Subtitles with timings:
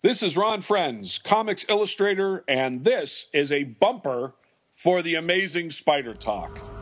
[0.00, 4.36] This is Ron Friends, comics illustrator, and this is a bumper
[4.72, 6.77] for the Amazing Spider Talk.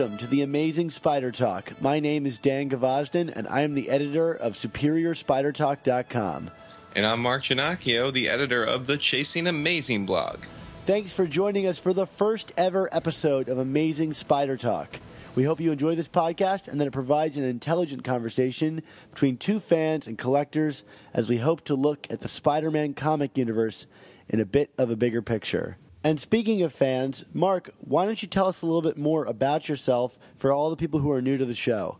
[0.00, 1.78] Welcome to the Amazing Spider Talk.
[1.78, 6.50] My name is Dan Gvozden and I am the editor of SuperiorSpiderTalk.com.
[6.96, 10.44] And I'm Mark Ginocchio, the editor of the Chasing Amazing blog.
[10.86, 15.00] Thanks for joining us for the first ever episode of Amazing Spider Talk.
[15.34, 19.60] We hope you enjoy this podcast and that it provides an intelligent conversation between two
[19.60, 20.82] fans and collectors
[21.12, 23.86] as we hope to look at the Spider Man comic universe
[24.30, 25.76] in a bit of a bigger picture.
[26.02, 29.68] And speaking of fans, Mark, why don't you tell us a little bit more about
[29.68, 31.98] yourself for all the people who are new to the show?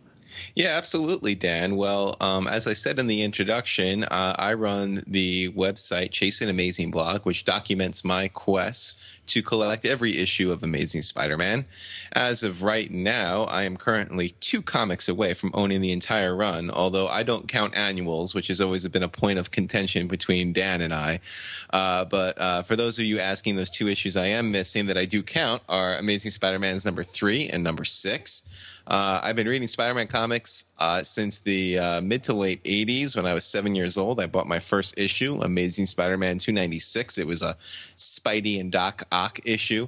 [0.55, 1.77] Yeah, absolutely, Dan.
[1.77, 6.91] Well, um, as I said in the introduction, uh, I run the website Chasing Amazing
[6.91, 11.65] blog, which documents my quest to collect every issue of Amazing Spider Man.
[12.13, 16.71] As of right now, I am currently two comics away from owning the entire run,
[16.71, 20.81] although I don't count annuals, which has always been a point of contention between Dan
[20.81, 21.21] and I.
[21.73, 24.99] Uh, but uh, for those of you asking, those two issues I am missing that
[24.99, 28.80] I do count are Amazing Spider Man's number three and number six.
[28.91, 33.15] Uh, I've been reading Spider Man comics uh, since the uh, mid to late 80s
[33.15, 34.19] when I was seven years old.
[34.19, 37.17] I bought my first issue, Amazing Spider Man 296.
[37.17, 39.87] It was a Spidey and Doc Ock issue.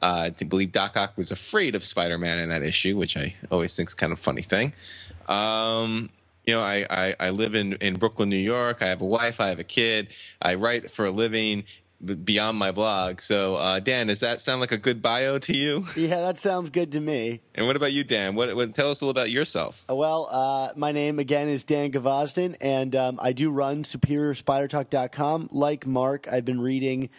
[0.00, 3.34] Uh, I believe Doc Ock was afraid of Spider Man in that issue, which I
[3.50, 4.72] always think is kind of funny thing.
[5.28, 6.08] Um,
[6.46, 8.80] you know, I, I, I live in, in Brooklyn, New York.
[8.80, 10.14] I have a wife, I have a kid.
[10.40, 11.64] I write for a living
[12.04, 13.20] beyond my blog.
[13.20, 15.84] So, uh, Dan, does that sound like a good bio to you?
[15.98, 17.40] Yeah, that sounds good to me.
[17.54, 18.34] And what about you, Dan?
[18.34, 19.84] What, what tell us a little about yourself?
[19.90, 25.48] Uh, well, uh, my name again is Dan Gvozden, and um, I do run SuperiorSpiderTalk.com.
[25.50, 27.10] Like Mark, I've been reading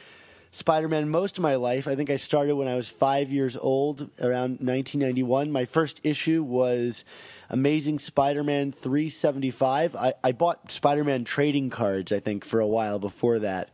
[0.51, 1.87] Spider-Man most of my life.
[1.87, 5.51] I think I started when I was five years old, around 1991.
[5.51, 7.05] My first issue was
[7.49, 9.95] Amazing Spider-Man 375.
[9.95, 13.69] I, I bought Spider-Man trading cards, I think, for a while before that.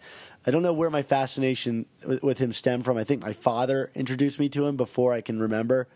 [0.45, 2.97] I don't know where my fascination with, with him stemmed from.
[2.97, 5.87] I think my father introduced me to him before I can remember.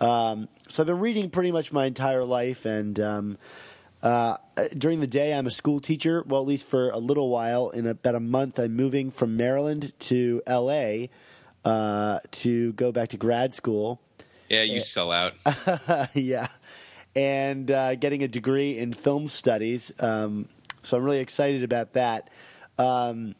[0.00, 3.38] Um, so I've been reading pretty much my entire life, and um,
[4.02, 4.36] uh,
[4.76, 6.22] during the day I'm a school teacher.
[6.26, 7.70] Well, at least for a little while.
[7.70, 11.08] In about a month, I'm moving from Maryland to L.A.
[11.64, 14.00] Uh, to go back to grad school.
[14.50, 15.34] Yeah, you sell out.
[16.14, 16.46] yeah,
[17.16, 19.92] and uh, getting a degree in film studies.
[20.00, 20.48] Um,
[20.82, 22.30] so I'm really excited about that.
[22.78, 23.34] Um,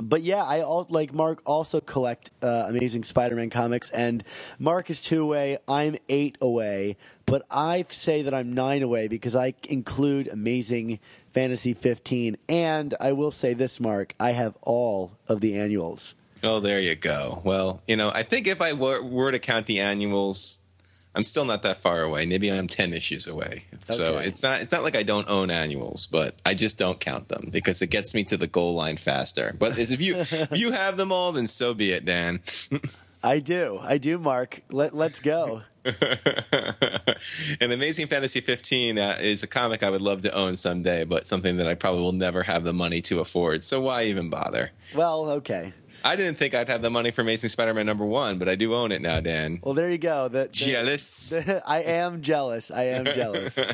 [0.00, 4.24] but yeah, I all, like Mark also collect uh, Amazing Spider-Man comics, and
[4.58, 5.58] Mark is two away.
[5.68, 10.98] I'm eight away, but I say that I'm nine away because I include Amazing
[11.30, 16.14] Fantasy 15, and I will say this, Mark, I have all of the annuals.
[16.42, 17.40] Oh, there you go.
[17.44, 20.58] Well, you know, I think if I were, were to count the annuals,
[21.14, 22.24] I'm still not that far away.
[22.26, 23.64] Maybe I'm ten issues away.
[23.74, 23.94] Okay.
[23.94, 27.28] So it's not it's not like I don't own annuals, but I just don't count
[27.28, 29.54] them because it gets me to the goal line faster.
[29.58, 32.40] But if you if you have them all, then so be it, Dan.
[33.24, 33.78] I do.
[33.80, 34.62] I do, Mark.
[34.70, 35.60] Let let's go.
[35.84, 41.26] and Amazing Fantasy 15 uh, is a comic I would love to own someday, but
[41.26, 43.64] something that I probably will never have the money to afford.
[43.64, 44.70] So why even bother?
[44.94, 45.72] Well, okay.
[46.04, 48.74] I didn't think I'd have the money for Amazing Spider-Man number one, but I do
[48.74, 49.60] own it now, Dan.
[49.62, 50.28] Well, there you go.
[50.28, 51.30] The, the, jealous.
[51.30, 52.70] The, I am jealous.
[52.70, 53.58] I am jealous.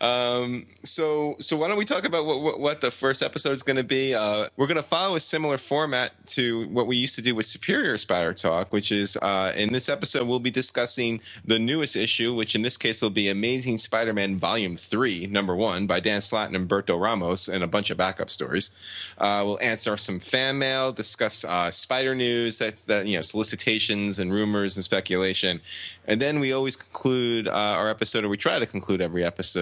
[0.00, 3.76] Um, so, so why don't we talk about what, what, the first episode is going
[3.76, 4.14] to be?
[4.14, 7.46] Uh, we're going to follow a similar format to what we used to do with
[7.46, 12.34] Superior Spider Talk, which is uh, in this episode we'll be discussing the newest issue,
[12.34, 16.52] which in this case will be Amazing Spider-Man Volume Three, Number One, by Dan Slott
[16.52, 18.70] and Humberto Ramos, and a bunch of backup stories.
[19.18, 24.18] Uh, we'll answer some fan mail, discuss uh, Spider news, that's that you know solicitations
[24.18, 25.60] and rumors and speculation,
[26.06, 29.61] and then we always conclude uh, our episode, or we try to conclude every episode,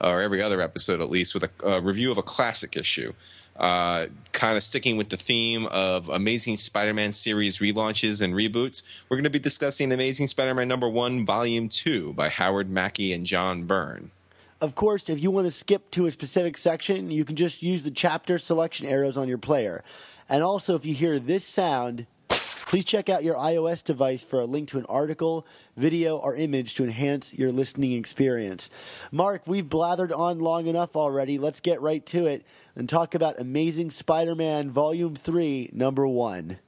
[0.00, 3.12] or every other episode at least, with a, a review of a classic issue.
[3.56, 8.82] Uh, kind of sticking with the theme of Amazing Spider Man series relaunches and reboots,
[9.08, 13.14] we're going to be discussing Amazing Spider Man number one, volume two by Howard Mackie
[13.14, 14.10] and John Byrne.
[14.60, 17.82] Of course, if you want to skip to a specific section, you can just use
[17.82, 19.82] the chapter selection arrows on your player.
[20.28, 22.06] And also, if you hear this sound,
[22.66, 25.46] Please check out your iOS device for a link to an article,
[25.76, 28.70] video, or image to enhance your listening experience.
[29.12, 31.38] Mark, we've blathered on long enough already.
[31.38, 36.58] Let's get right to it and talk about Amazing Spider Man Volume 3, Number 1.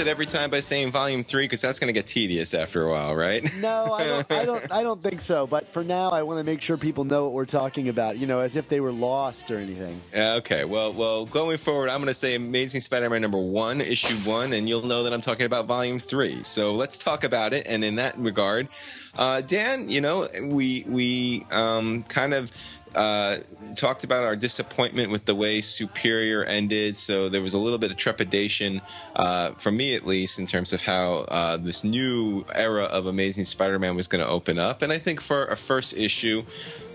[0.00, 1.44] It every time by saying Volume Three?
[1.44, 3.46] Because that's going to get tedious after a while, right?
[3.60, 4.72] No, I don't, I don't.
[4.72, 5.46] I don't think so.
[5.46, 8.18] But for now, I want to make sure people know what we're talking about.
[8.18, 10.00] You know, as if they were lost or anything.
[10.14, 10.64] Okay.
[10.64, 14.68] Well, well, going forward, I'm going to say Amazing Spider-Man number one, issue one, and
[14.68, 16.42] you'll know that I'm talking about volume three.
[16.42, 17.66] So let's talk about it.
[17.66, 18.68] And in that regard,
[19.16, 22.50] uh, Dan, you know, we we um, kind of
[22.94, 23.38] uh,
[23.76, 26.96] talked about our disappointment with the way Superior ended.
[26.96, 28.80] So there was a little bit of trepidation,
[29.16, 33.44] uh, for me at least, in terms of how uh, this new era of Amazing
[33.44, 34.82] Spider-Man was going to open up.
[34.82, 36.42] And I think for a first issue,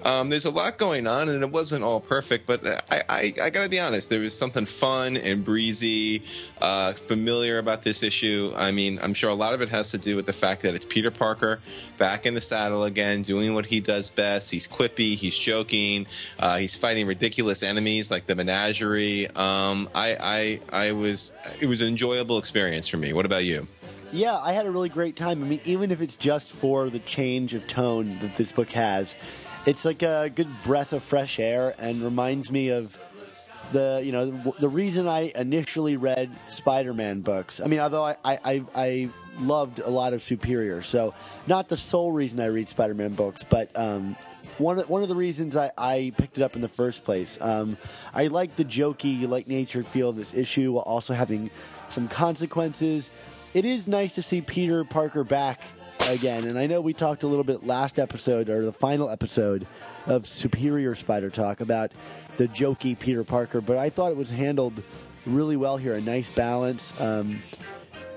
[0.03, 2.45] um, there's a lot going on, and it wasn't all perfect.
[2.45, 6.21] But I, I, I got to be honest, there was something fun and breezy,
[6.61, 8.53] uh, familiar about this issue.
[8.55, 10.75] I mean, I'm sure a lot of it has to do with the fact that
[10.75, 11.59] it's Peter Parker
[11.97, 14.51] back in the saddle again, doing what he does best.
[14.51, 16.05] He's quippy, he's joking,
[16.37, 19.27] uh, he's fighting ridiculous enemies like the Menagerie.
[19.35, 23.13] Um, I, I, I was, it was an enjoyable experience for me.
[23.13, 23.67] What about you?
[24.11, 25.43] Yeah, I had a really great time.
[25.43, 29.15] I mean, even if it's just for the change of tone that this book has,
[29.67, 32.99] it's like a good breath of fresh air and reminds me of
[33.71, 37.59] the you know the, reason I initially read Spider-Man books.
[37.59, 39.09] I mean, although I I, I I
[39.39, 41.15] loved a lot of Superior, so
[41.47, 44.15] not the sole reason I read Spider-Man books, but um,
[44.57, 47.37] one of, one of the reasons I, I picked it up in the first place.
[47.41, 47.77] Um,
[48.13, 51.49] I like the jokey, light natured feel of this issue while also having
[51.89, 53.11] some consequences.
[53.53, 55.61] It is nice to see Peter Parker back
[56.09, 59.65] again, and I know we talked a little bit last episode or the final episode
[60.05, 61.91] of Superior Spider Talk about
[62.37, 64.83] the jokey Peter Parker, but I thought it was handled
[65.25, 65.95] really well here.
[65.95, 66.99] A nice balance.
[66.99, 67.41] Um,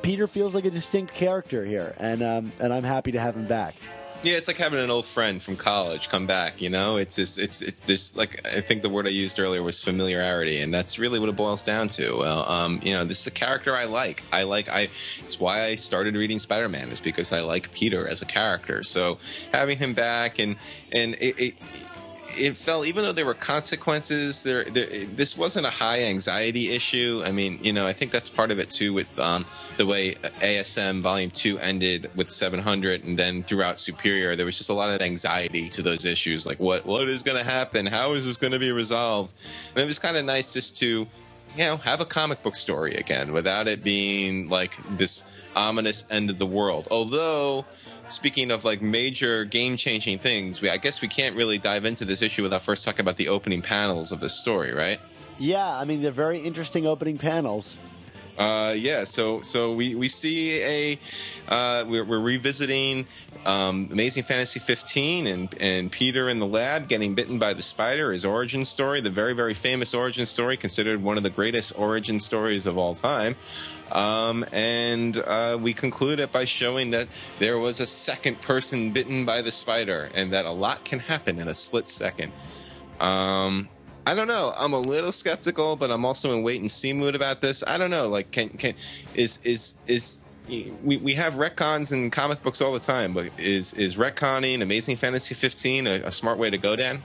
[0.03, 3.47] Peter feels like a distinct character here, and um, and I'm happy to have him
[3.47, 3.75] back.
[4.25, 6.61] Yeah, it's like having an old friend from college come back.
[6.61, 9.63] You know, it's just, it's it's this like I think the word I used earlier
[9.63, 12.19] was familiarity, and that's really what it boils down to.
[12.19, 14.25] Well, um, you know, this is a character I like.
[14.33, 14.83] I like I.
[14.83, 18.83] It's why I started reading Spider Man is because I like Peter as a character.
[18.83, 19.19] So
[19.53, 20.57] having him back and
[20.91, 21.39] and it.
[21.39, 21.55] it
[22.41, 27.23] it fell even though there were consequences there, there this wasn't a high anxiety issue.
[27.25, 29.45] I mean you know i think that's part of it too with um,
[29.77, 34.71] the way asm volume 2 ended with 700 and then throughout superior there was just
[34.71, 36.47] a lot of anxiety to those issues.
[36.47, 37.87] Like what what is going to happen?
[37.87, 39.35] How is this going to be resolved?
[39.75, 41.07] And it was kind of nice just to
[41.59, 46.31] you know, have a comic book story again without it being like this ominous end
[46.31, 46.87] of the world.
[46.89, 47.67] Although,
[48.07, 52.05] speaking of like major game changing things, we, I guess we can't really dive into
[52.05, 55.01] this issue without first talking about the opening panels of the story, right?
[55.37, 57.77] Yeah, I mean they're very interesting opening panels.
[58.39, 60.99] Uh, yeah, so so we, we see a
[61.49, 63.05] uh, we're, we're revisiting
[63.47, 68.13] um, Amazing Fantasy 15 and and Peter in the lab getting bitten by the spider,
[68.13, 72.19] his origin story, the very very famous origin story, considered one of the greatest origin
[72.19, 73.37] stories of all time.
[73.93, 79.25] Um, and uh, we conclude it by showing that there was a second person bitten
[79.25, 82.33] by the spider, and that a lot can happen in a split second.
[83.01, 83.69] Um,
[84.09, 84.55] I don't know.
[84.57, 87.63] I'm a little skeptical, but I'm also in wait and see mood about this.
[87.67, 88.09] I don't know.
[88.09, 88.75] Like, can can
[89.15, 93.73] is is is we, we have retcons in comic books all the time, but is
[93.75, 97.03] is retconning Amazing Fantasy 15 a, a smart way to go, Dan?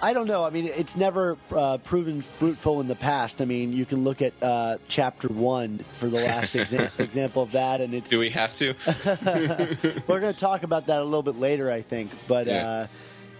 [0.00, 0.44] I don't know.
[0.44, 3.42] I mean, it's never uh, proven fruitful in the past.
[3.42, 7.50] I mean, you can look at uh, chapter one for the last exa- example of
[7.52, 8.74] that, and it's Do we have to?
[10.08, 12.10] we're going to talk about that a little bit later, I think.
[12.28, 12.68] But Yeah.
[12.68, 12.86] uh,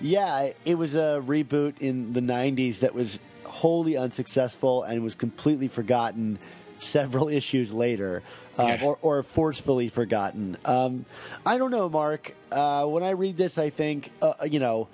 [0.00, 5.68] yeah, it was a reboot in the '90s that was wholly unsuccessful and was completely
[5.68, 6.38] forgotten
[6.78, 8.23] several issues later,
[8.58, 8.85] uh, Yeah.
[8.87, 10.56] or, or forcefully forgotten.
[10.64, 11.04] Um,
[11.47, 12.35] I don't know, Mark.
[12.50, 14.88] Uh, when I read this, I think uh, you know.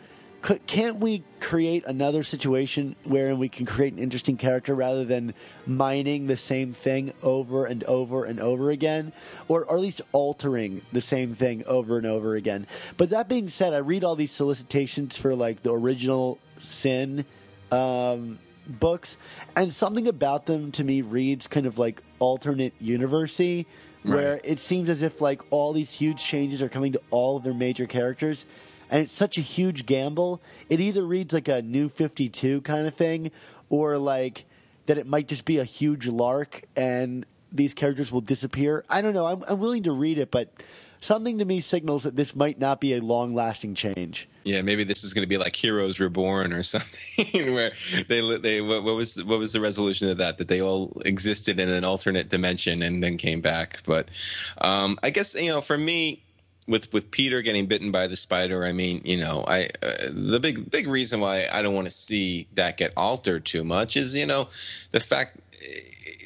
[0.47, 5.33] c- Can't we create another situation wherein we can create an interesting character rather than
[5.67, 9.13] mining the same thing over and over and over again,
[9.49, 12.67] or, or at least altering the same thing over and over again?
[12.99, 17.25] But that being said, I read all these solicitations for like the original Sin
[17.73, 19.17] um, books,
[19.57, 23.67] and something about them to me reads kind of like alternate university
[24.03, 24.41] where Right.
[24.45, 27.55] it seems as if like all these huge changes are coming to all of their
[27.55, 28.45] major characters
[28.91, 30.43] and it's such a huge gamble.
[30.69, 33.31] It either reads like a new 52 kind of thing
[33.71, 34.45] or like
[34.87, 38.85] that it might just be a huge lark and these characters will disappear.
[38.91, 39.27] I don't know.
[39.27, 40.53] I'm, I'm willing to read it but
[41.05, 44.85] something to me signals that this might not be a long lasting change Yeah, maybe
[44.85, 47.73] this is going to be like Heroes Reborn or something, where
[48.09, 50.39] they they what, what was what was the resolution of that?
[50.39, 53.83] That they all existed in an alternate dimension and then came back.
[53.87, 54.11] But
[54.59, 56.23] um, I guess you know, for me,
[56.67, 60.41] with with Peter getting bitten by the spider, I mean, you know, I uh, the
[60.41, 64.15] big big reason why I don't want to see that get altered too much is
[64.15, 64.49] you know
[64.91, 65.39] the fact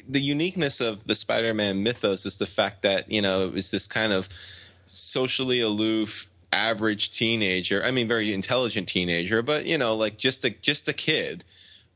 [0.07, 3.87] the uniqueness of the Spider-Man mythos is the fact that you know it was this
[3.87, 4.27] kind of
[4.89, 10.49] socially aloof average teenager i mean very intelligent teenager but you know like just a
[10.49, 11.45] just a kid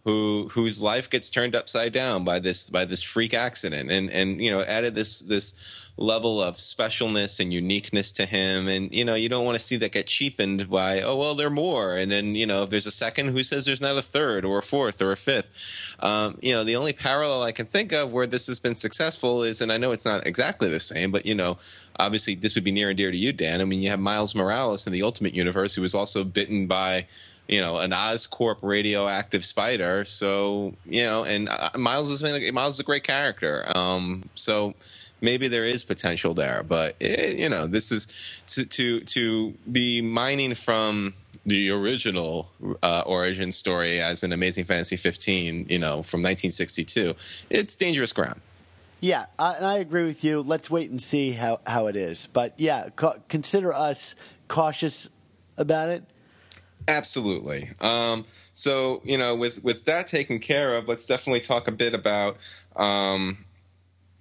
[0.06, 3.90] who whose life gets turned upside down by this by this freak accident.
[3.90, 8.68] And and you know added this this level of specialness and uniqueness to him.
[8.68, 11.48] And you know you don't want to see that get cheapened by oh well there
[11.48, 11.96] are more.
[11.96, 14.58] And then you know if there's a second who says there's not a third or
[14.58, 15.96] a fourth or a fifth?
[16.00, 19.44] Um, you know the only parallel i can think of where this has been successful
[19.44, 21.58] is and i know it's not exactly the same but you know
[21.98, 23.62] obviously this would be near and dear to you dan.
[23.62, 27.08] I mean you have miles morales in the ultimate universe who was also bitten by
[27.48, 30.06] you know an Oscorp radioactive spider.
[30.06, 33.66] So you know, and uh, Miles been Miles is a great character.
[33.76, 34.74] Um, so
[35.22, 40.02] maybe there is potential there, but eh, you know, this is to to to be
[40.02, 41.14] mining from
[41.46, 42.50] the original
[42.82, 47.16] uh, origin story as an Amazing Fantasy 15, you know, from 1962.
[47.50, 48.40] It's dangerous ground.
[49.02, 50.42] Yeah, I, and I agree with you.
[50.42, 52.28] Let's wait and see how, how it is.
[52.28, 54.16] But yeah, co- consider us
[54.48, 55.10] cautious
[55.58, 56.04] about it.
[56.88, 57.70] Absolutely.
[57.80, 61.94] Um, so you know, with with that taken care of, let's definitely talk a bit
[61.94, 62.38] about
[62.76, 63.46] um,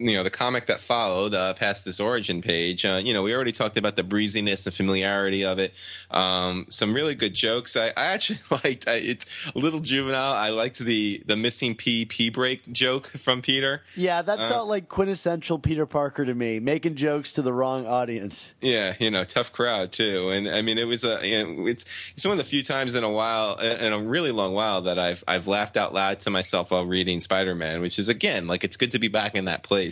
[0.03, 2.85] you know the comic that followed uh, past this origin page.
[2.85, 5.73] Uh, you know, we already talked about the breeziness and familiarity of it.
[6.11, 7.77] Um, some really good jokes.
[7.77, 8.89] I, I actually liked.
[8.89, 10.33] I, it's a little juvenile.
[10.33, 13.83] I liked the the missing P P break joke from Peter.
[13.95, 17.87] Yeah, that Uh, felt like quintessential Peter Parker to me, making jokes to the wrong
[17.87, 18.55] audience.
[18.61, 21.21] Yeah, you know, tough crowd too, and I mean, it was a.
[21.27, 24.31] You know, it's it's one of the few times in a while, in a really
[24.33, 27.99] long while, that I've I've laughed out loud to myself while reading Spider Man, which
[27.99, 29.92] is again like it's good to be back in that place.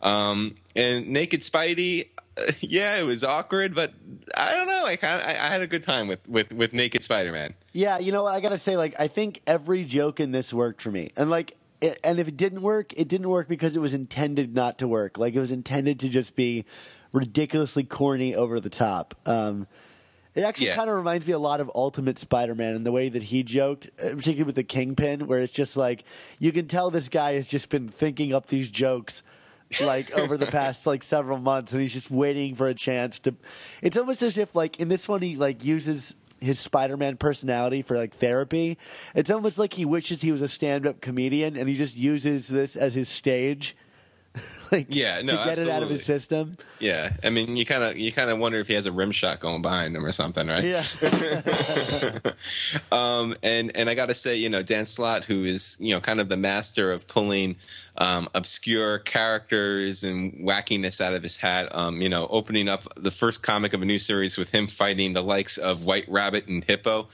[0.00, 2.08] Um, and Naked Spidey,
[2.60, 3.92] yeah, it was awkward, but
[4.36, 4.84] I don't know.
[4.86, 7.54] I I, I had a good time with with with Naked Spider Man.
[7.72, 8.34] Yeah, you know what?
[8.34, 11.56] I gotta say, like, I think every joke in this worked for me, and like,
[11.80, 14.88] it, and if it didn't work, it didn't work because it was intended not to
[14.88, 15.18] work.
[15.18, 16.64] Like, it was intended to just be
[17.12, 19.14] ridiculously corny, over the top.
[19.26, 19.66] Um,
[20.38, 20.76] it actually Yeah.
[20.76, 23.88] kind of reminds me a lot of Ultimate Spider-Man and the way that he joked,
[23.98, 26.04] uh, particularly with the Kingpin, where it's just like
[26.38, 29.22] you can tell this guy has just been thinking up these jokes
[29.84, 33.34] like over the past like several months, and he's just waiting for a chance to.
[33.82, 37.96] It's almost as if like in this one he like uses his Spider-Man personality for
[37.96, 38.78] like therapy.
[39.14, 42.76] It's almost like he wishes he was a stand-up comedian, and he just uses this
[42.76, 43.74] as his stage.
[44.72, 45.94] like Yeah, no, to get it out of absolutely.
[45.94, 46.56] his system.
[46.80, 49.12] Yeah, I mean, you kind of you kind of wonder if he has a rim
[49.12, 50.64] shot going behind him or something, right?
[50.64, 50.82] Yeah.
[52.92, 56.00] um, and and I got to say, you know, Dan Slott, who is you know
[56.00, 57.56] kind of the master of pulling
[57.96, 61.74] um, obscure characters and wackiness out of his hat.
[61.74, 65.12] Um, you know, opening up the first comic of a new series with him fighting
[65.12, 67.08] the likes of White Rabbit and Hippo.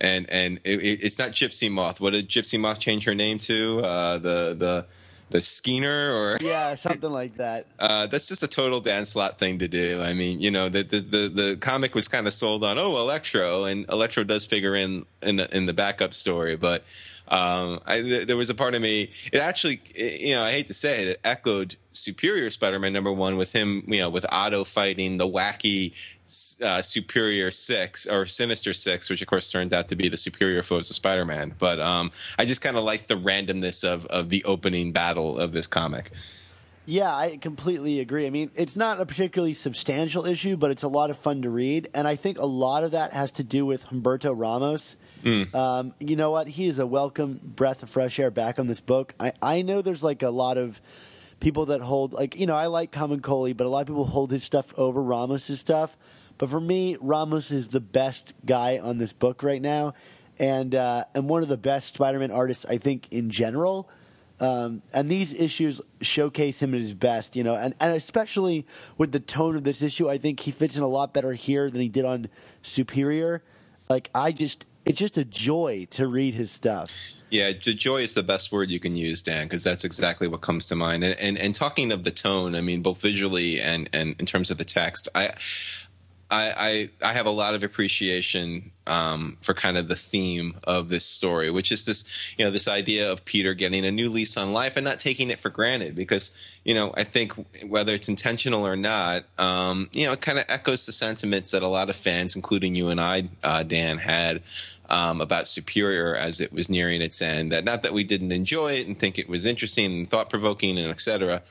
[0.00, 2.00] And and it- it's not Gypsy Moth.
[2.00, 3.80] What did Gypsy Moth change her name to?
[3.80, 4.86] Uh, the the
[5.30, 7.66] the Skeener or yeah, something like that.
[7.78, 10.00] uh, that's just a total Dan Slott thing to do.
[10.02, 12.96] I mean, you know, the the the, the comic was kind of sold on oh
[12.98, 16.82] Electro, and Electro does figure in in the, in the backup story, but
[17.28, 19.10] um, I, th- there was a part of me.
[19.32, 23.36] It actually, you know, I hate to say it, it echoed Superior Spider-Man number one
[23.36, 25.94] with him, you know, with Otto fighting the wacky
[26.62, 30.62] uh, Superior Six or Sinister Six, which of course turns out to be the superior
[30.62, 31.54] foes of Spider-Man.
[31.58, 35.52] But um, I just kind of like the randomness of of the opening battle of
[35.52, 36.10] this comic.
[36.84, 38.26] Yeah, I completely agree.
[38.26, 41.50] I mean, it's not a particularly substantial issue, but it's a lot of fun to
[41.50, 44.96] read, and I think a lot of that has to do with Humberto Ramos.
[45.54, 46.48] Um, you know what?
[46.48, 49.14] He is a welcome breath of fresh air back on this book.
[49.20, 50.80] I, I know there's like a lot of
[51.40, 54.30] people that hold like you know I like Camuncoli, but a lot of people hold
[54.30, 55.96] his stuff over Ramos's stuff.
[56.36, 59.94] But for me, Ramos is the best guy on this book right now,
[60.38, 63.88] and uh, and one of the best Spider-Man artists I think in general.
[64.40, 68.66] Um, and these issues showcase him at his best, you know, and, and especially
[68.96, 71.68] with the tone of this issue, I think he fits in a lot better here
[71.68, 72.28] than he did on
[72.62, 73.42] Superior.
[73.88, 77.17] Like, I just, it's just a joy to read his stuff.
[77.30, 80.64] Yeah, joy is the best word you can use, Dan, because that's exactly what comes
[80.66, 81.04] to mind.
[81.04, 84.50] And, and and talking of the tone, I mean, both visually and and in terms
[84.50, 85.32] of the text, I.
[86.30, 90.90] I, I I have a lot of appreciation um, for kind of the theme of
[90.90, 94.36] this story, which is this you know this idea of Peter getting a new lease
[94.36, 95.94] on life and not taking it for granted.
[95.94, 97.32] Because you know I think
[97.66, 101.62] whether it's intentional or not, um, you know it kind of echoes the sentiments that
[101.62, 104.42] a lot of fans, including you and I, uh, Dan, had
[104.88, 107.52] um, about Superior as it was nearing its end.
[107.52, 110.78] That not that we didn't enjoy it and think it was interesting and thought provoking
[110.78, 111.42] and etc.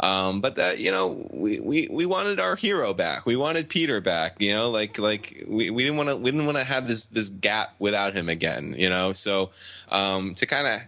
[0.00, 3.26] Um, but that you know we, we, we wanted our hero back.
[3.26, 4.40] We wanted Peter back.
[4.40, 7.08] You know, like like we, we didn't want to we didn't want to have this
[7.08, 8.74] this gap without him again.
[8.78, 9.50] You know, so
[9.90, 10.80] um, to kind of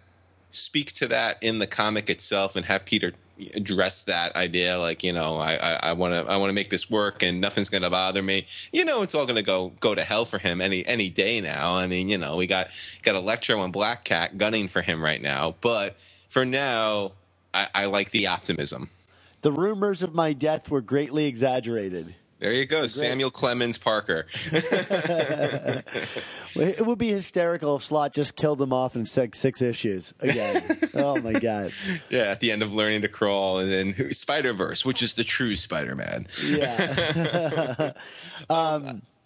[0.50, 3.12] speak to that in the comic itself and have Peter
[3.54, 6.90] address that idea like you know i i want to i want to make this
[6.90, 8.46] work and nothing's going to bother me.
[8.72, 11.40] You know it's all going to go go to hell for him any any day
[11.40, 11.76] now.
[11.76, 12.70] I mean you know we got
[13.02, 15.54] got electro and black cat gunning for him right now.
[15.60, 17.12] But for now
[17.52, 18.90] i, I like the optimism.
[19.42, 22.14] The rumors of my death were greatly exaggerated.
[22.38, 24.26] There you go samuel clemens parker
[26.58, 30.62] It would be hysterical if Slott just killed him off in six, six issues again.
[30.94, 31.70] oh my god!
[32.08, 35.24] yeah at the end of learning to crawl and then spider verse which is the
[35.24, 37.92] true spider-man Yeah,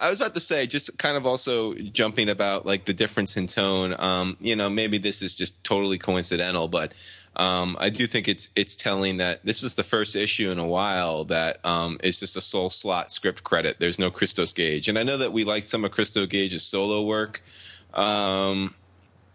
[0.00, 3.46] I was about to say, just kind of also jumping about like the difference in
[3.46, 3.94] tone.
[3.98, 6.94] Um, you know, maybe this is just totally coincidental, but
[7.40, 10.66] um, I do think it's it's telling that this was the first issue in a
[10.66, 13.80] while that um, is just a sole Slott script credit.
[13.80, 17.00] There's no Christos Gage, and I know that we liked some of Christos Gage's solo
[17.00, 17.42] work.
[17.94, 18.74] Um,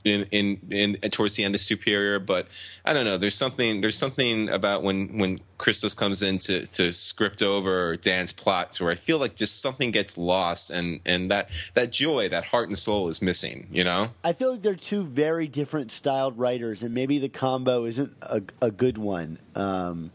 [0.05, 2.47] in, in in towards the end of Superior, but
[2.85, 3.17] I don't know.
[3.17, 8.31] There's something there's something about when when Christos comes in to, to script over Dan's
[8.31, 12.45] plots where I feel like just something gets lost and and that that joy, that
[12.45, 13.67] heart and soul is missing.
[13.71, 14.09] You know?
[14.23, 18.43] I feel like they're two very different styled writers, and maybe the combo isn't a,
[18.61, 19.39] a good one.
[19.55, 20.11] Um,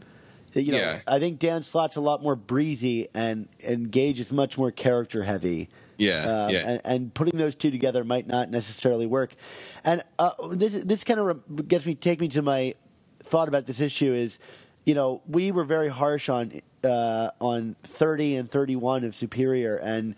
[0.53, 0.99] you know, Yeah.
[1.07, 5.23] I think Dan Slott's a lot more breezy, and and Gage is much more character
[5.23, 5.69] heavy.
[6.01, 6.69] Yeah, Um, yeah.
[6.69, 9.35] and, and putting those two together might not necessarily work.
[9.83, 12.73] And uh, this this kind of gets me take me to my
[13.19, 14.39] thought about this issue is,
[14.85, 16.51] you know, we were very harsh on
[16.83, 20.15] uh, on thirty and thirty one of Superior, and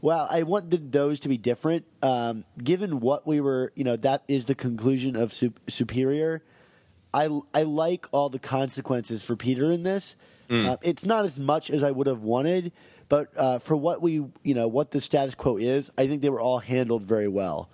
[0.00, 1.84] well, I wanted those to be different.
[2.02, 6.42] Um, given what we were, you know, that is the conclusion of Sup- Superior.
[7.16, 10.16] I I like all the consequences for Peter in this.
[10.48, 12.70] Uh, it's not as much as I would have wanted,
[13.08, 14.12] but uh, for what we
[14.44, 17.68] you know what the status quo is, I think they were all handled very well.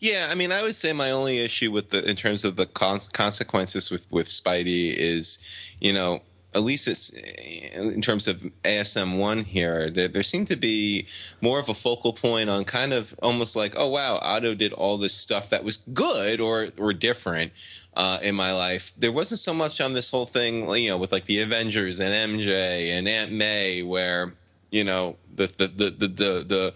[0.00, 2.66] Yeah, I mean, I would say my only issue with the in terms of the
[2.66, 5.38] cons- consequences with with Spidey is,
[5.80, 6.20] you know,
[6.54, 9.90] at least it's in terms of ASM one here.
[9.90, 11.06] There, there seemed to be
[11.40, 14.96] more of a focal point on kind of almost like, oh wow, Otto did all
[14.96, 17.52] this stuff that was good or or different.
[17.96, 21.12] Uh, in my life, there wasn't so much on this whole thing, you know, with
[21.12, 24.34] like the Avengers and MJ and Aunt May, where
[24.70, 26.74] you know the the the the, the, the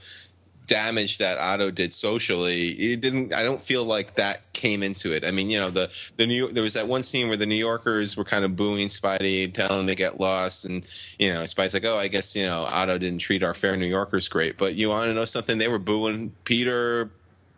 [0.68, 3.32] damage that Otto did socially, it didn't.
[3.34, 5.24] I don't feel like that came into it.
[5.24, 7.56] I mean, you know, the the New there was that one scene where the New
[7.56, 11.74] Yorkers were kind of booing Spidey, telling him to get lost, and you know, Spidey's
[11.74, 14.76] like, "Oh, I guess you know, Otto didn't treat our fair New Yorkers great." But
[14.76, 15.58] you want to know something?
[15.58, 17.10] They were booing Peter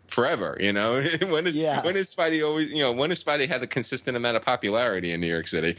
[0.07, 0.57] forever.
[0.59, 1.83] You know, when is Yeah.
[1.83, 2.69] when is Spidey always?
[2.69, 5.75] You know, when has Spidey had a consistent amount of popularity in New York City?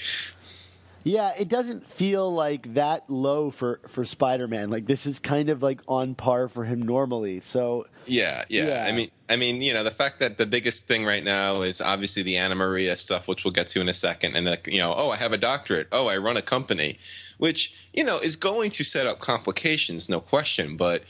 [1.04, 4.70] Yeah, it doesn't feel like that low for for Spider Man.
[4.70, 7.40] Like this is kind of like on par for him normally.
[7.40, 8.84] So Yeah, yeah, Yeah.
[8.88, 11.80] I mean, I mean, you know, the fact that the biggest thing right now is
[11.80, 14.78] obviously the Anna Maria stuff, which we'll get to in a second, and like, you
[14.78, 16.98] know, oh, I have a doctorate, oh, I run a company,
[17.38, 20.76] which you know is going to set up complications, no question.
[20.76, 21.02] But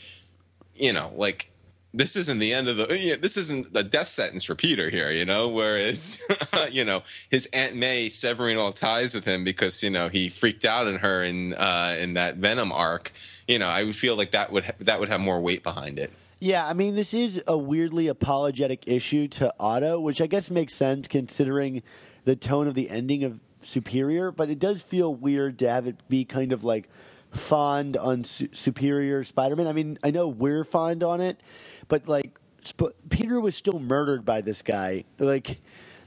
[0.75, 1.52] you know, like
[1.95, 2.87] this isn't the end of the
[3.21, 5.49] this isn't the death sentence for Peter here, you know.
[5.49, 6.23] Whereas,
[6.71, 10.65] you know, his Aunt May severing all ties with him because you know he freaked
[10.65, 13.13] out on her in uh, in that Venom arc.
[13.47, 15.99] You know, I would feel like that would ha- that would have more weight behind
[15.99, 16.13] it.
[16.39, 20.75] Yeah, I mean, this is a weirdly apologetic issue to Otto, which I guess makes
[20.75, 21.85] sense considering
[22.25, 25.97] the tone of the ending of Superior, but it does feel weird to have it
[26.09, 26.89] be kind of like
[27.33, 29.67] fond on Su- Superior Spider Man.
[29.67, 31.41] I mean, I know we're fond on it,
[31.89, 35.05] but like, Sp- Peter was still murdered by this guy.
[35.19, 35.61] Like,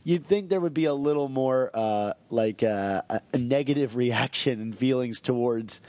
[0.04, 3.02] you'd think there would be a little more uh, like uh,
[3.34, 5.82] a, negative reaction and feelings towards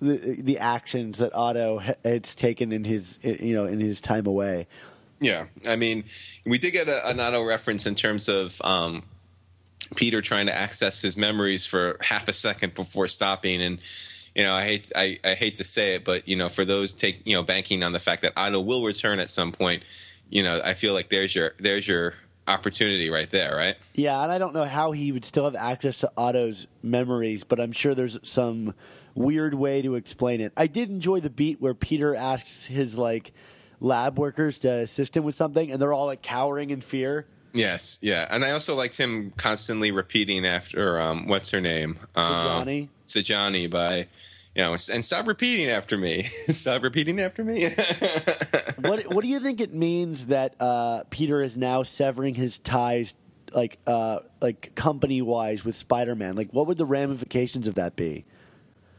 [0.00, 4.26] the the actions that Otto ha- has taken in his you know in his time
[4.26, 4.68] away.
[5.20, 6.04] Yeah, I mean,
[6.44, 9.02] we did get a, an Otto reference in terms of um,
[9.96, 13.78] Peter trying to access his memories for half a second before stopping, and
[14.34, 16.92] you know, I hate I, I hate to say it, but you know, for those
[16.92, 19.84] take you know banking on the fact that Otto will return at some point,
[20.28, 22.14] you know, I feel like there's your there's your
[22.46, 23.76] opportunity right there, right?
[23.94, 27.60] Yeah, and I don't know how he would still have access to Otto's memories, but
[27.60, 28.74] I'm sure there's some
[29.14, 30.52] weird way to explain it.
[30.56, 33.32] I did enjoy the beat where Peter asks his like
[33.80, 37.26] lab workers to assist him with something, and they're all like cowering in fear.
[37.54, 42.32] Yes, yeah, and I also liked him constantly repeating after um, what's her name, um,
[42.32, 42.88] Sajani?
[43.06, 44.08] Sajani by,
[44.56, 47.62] you know, and stop repeating after me, stop repeating after me.
[48.80, 53.14] what What do you think it means that uh, Peter is now severing his ties,
[53.54, 56.34] like uh, like company wise, with Spider Man?
[56.34, 58.24] Like, what would the ramifications of that be?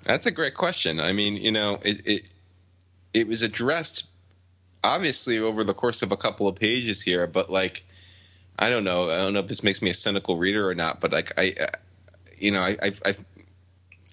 [0.04, 1.02] That's a great question.
[1.02, 2.30] I mean, you know, it it,
[3.14, 4.06] it was addressed
[4.82, 7.84] obviously over the course of a couple of pages here, but like.
[8.58, 9.10] I don't know.
[9.10, 11.56] I don't know if this makes me a cynical reader or not, but like I,
[11.60, 11.68] uh,
[12.38, 13.14] you know, I, I, I,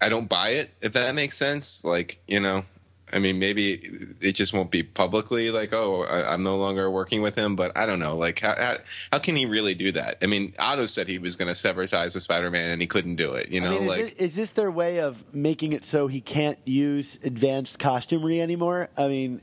[0.01, 1.85] I don't buy it if that makes sense.
[1.85, 2.65] Like, you know,
[3.13, 3.75] I mean, maybe
[4.21, 7.57] it just won't be publicly like, oh, I, I'm no longer working with him.
[7.57, 8.17] But I don't know.
[8.17, 8.79] Like, how how,
[9.13, 10.17] how can he really do that?
[10.23, 13.17] I mean, Otto said he was going to sever ties with Spider-Man, and he couldn't
[13.17, 13.53] do it.
[13.53, 16.07] You know, I mean, is, like this, is this their way of making it so
[16.07, 18.89] he can't use advanced costumery anymore?
[18.97, 19.43] I mean,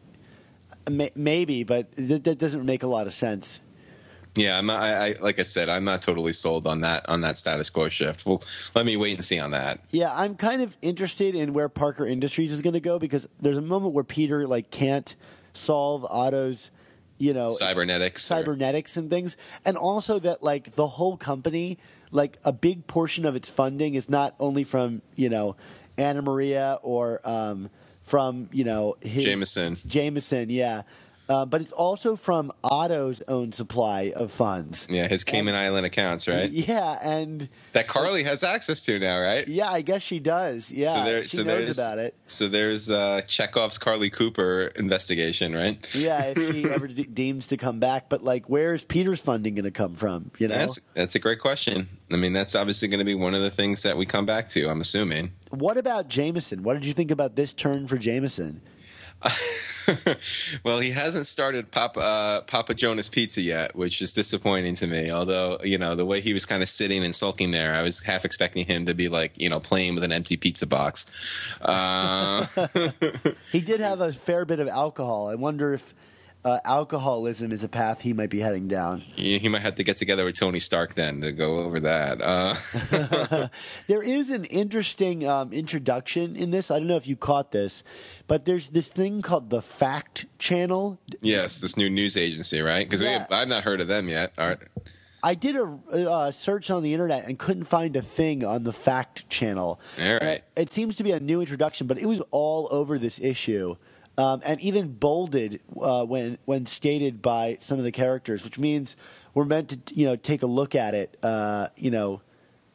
[0.90, 3.62] may, maybe, but th- that doesn't make a lot of sense.
[4.40, 7.22] Yeah, I'm not, I, I like I said, I'm not totally sold on that on
[7.22, 8.26] that status quo shift.
[8.26, 8.42] Well,
[8.74, 9.82] let me wait and see on that.
[9.92, 13.58] Yeah, I'm kind of interested in where Parker Industries is going to go because there's
[13.58, 15.14] a moment where Peter like can't
[15.54, 16.72] solve Otto's,
[17.18, 21.78] you know, Cybernetics, or- cybernetics and things, and also that like the whole company,
[22.12, 25.58] like a big portion of its funding is not only from you know
[25.98, 27.70] Anna Maria or um,
[28.04, 29.78] from you know his, Jameson.
[29.86, 30.84] Jameson, yeah,
[31.30, 34.88] uh, but it's also from Otto's own supply of funds.
[34.90, 36.50] Yeah, his Cayman Island accounts, right?
[36.50, 39.48] Yeah, and That Carly has access to now, right?
[39.48, 40.72] yeah, I guess she does.
[40.72, 42.16] Yeah, there- she so knows there's- about it.
[42.28, 45.78] So there's uh, Chekhov's Carly Cooper investigation, right?
[45.96, 49.66] Yeah, if she ever de- deems to come back, but like, where's Peter's funding going
[49.66, 50.32] to come from?
[50.40, 51.90] You know, That's that's a great question.
[52.12, 54.48] I mean, that's obviously going to be one of the things that we come back
[54.50, 54.68] to.
[54.68, 55.32] I'm assuming.
[55.52, 56.64] what about Jameson?
[56.64, 58.62] What did you think about this turn for Jameson?
[60.64, 65.12] well, he hasn't started Papa uh, Papa Jonah's Pizza yet, which is disappointing to me.
[65.12, 68.00] Although you know the way he was kind of sitting and sulking there, I was
[68.02, 71.52] half expecting him to be like you know playing with an empty pizza box.
[71.62, 72.46] Uh,
[73.52, 75.28] He did have a fair bit of alcohol.
[75.28, 75.94] I wonder if
[76.46, 79.00] uh, alcoholism is a path he might be heading down.
[79.00, 82.22] he, he might have to get together with Tony Stark then to go over that.
[82.22, 83.48] Uh,
[83.88, 86.72] There is an interesting um, introduction in this.
[86.72, 87.84] I don't know if you caught this,
[88.28, 91.00] but there's this thing called the Fact Channel.
[91.22, 92.86] yes, this new news agency, right?
[92.88, 93.26] Because Yeah.
[93.30, 94.32] I've not heard of them yet.
[94.38, 94.60] All right.
[95.22, 98.72] I did a uh, search on the internet and couldn't find a thing on the
[98.72, 99.80] Fact Channel.
[100.02, 100.22] All right.
[100.24, 103.76] Uh, it seems to be a new introduction, but it was all over this issue,
[104.20, 108.98] um, and even bolded uh, when when stated by some of the characters, which means
[109.34, 112.22] we're meant to you know take a look at it, uh, you know,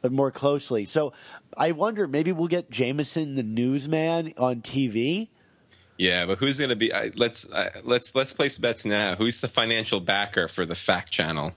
[0.09, 0.85] more closely.
[0.85, 1.13] So
[1.55, 5.29] I wonder maybe we'll get Jameson the newsman on TV.
[5.97, 6.91] Yeah, but who's going to be?
[6.91, 9.13] I, let's uh, let's let's place bets now.
[9.15, 11.51] Who's the financial backer for the Fact Channel?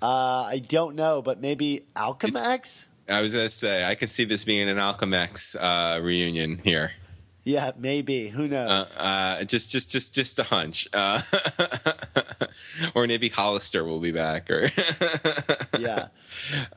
[0.00, 2.86] Uh, I don't know, but maybe Alchemax.
[3.06, 6.92] I was going to say I could see this being an Alchemax uh, reunion here.
[7.46, 8.28] Yeah, maybe.
[8.28, 8.96] Who knows?
[8.96, 11.22] Uh, uh, just just just just a hunch, uh,
[12.94, 14.68] or maybe Hollister will be back, or
[15.78, 16.08] yeah.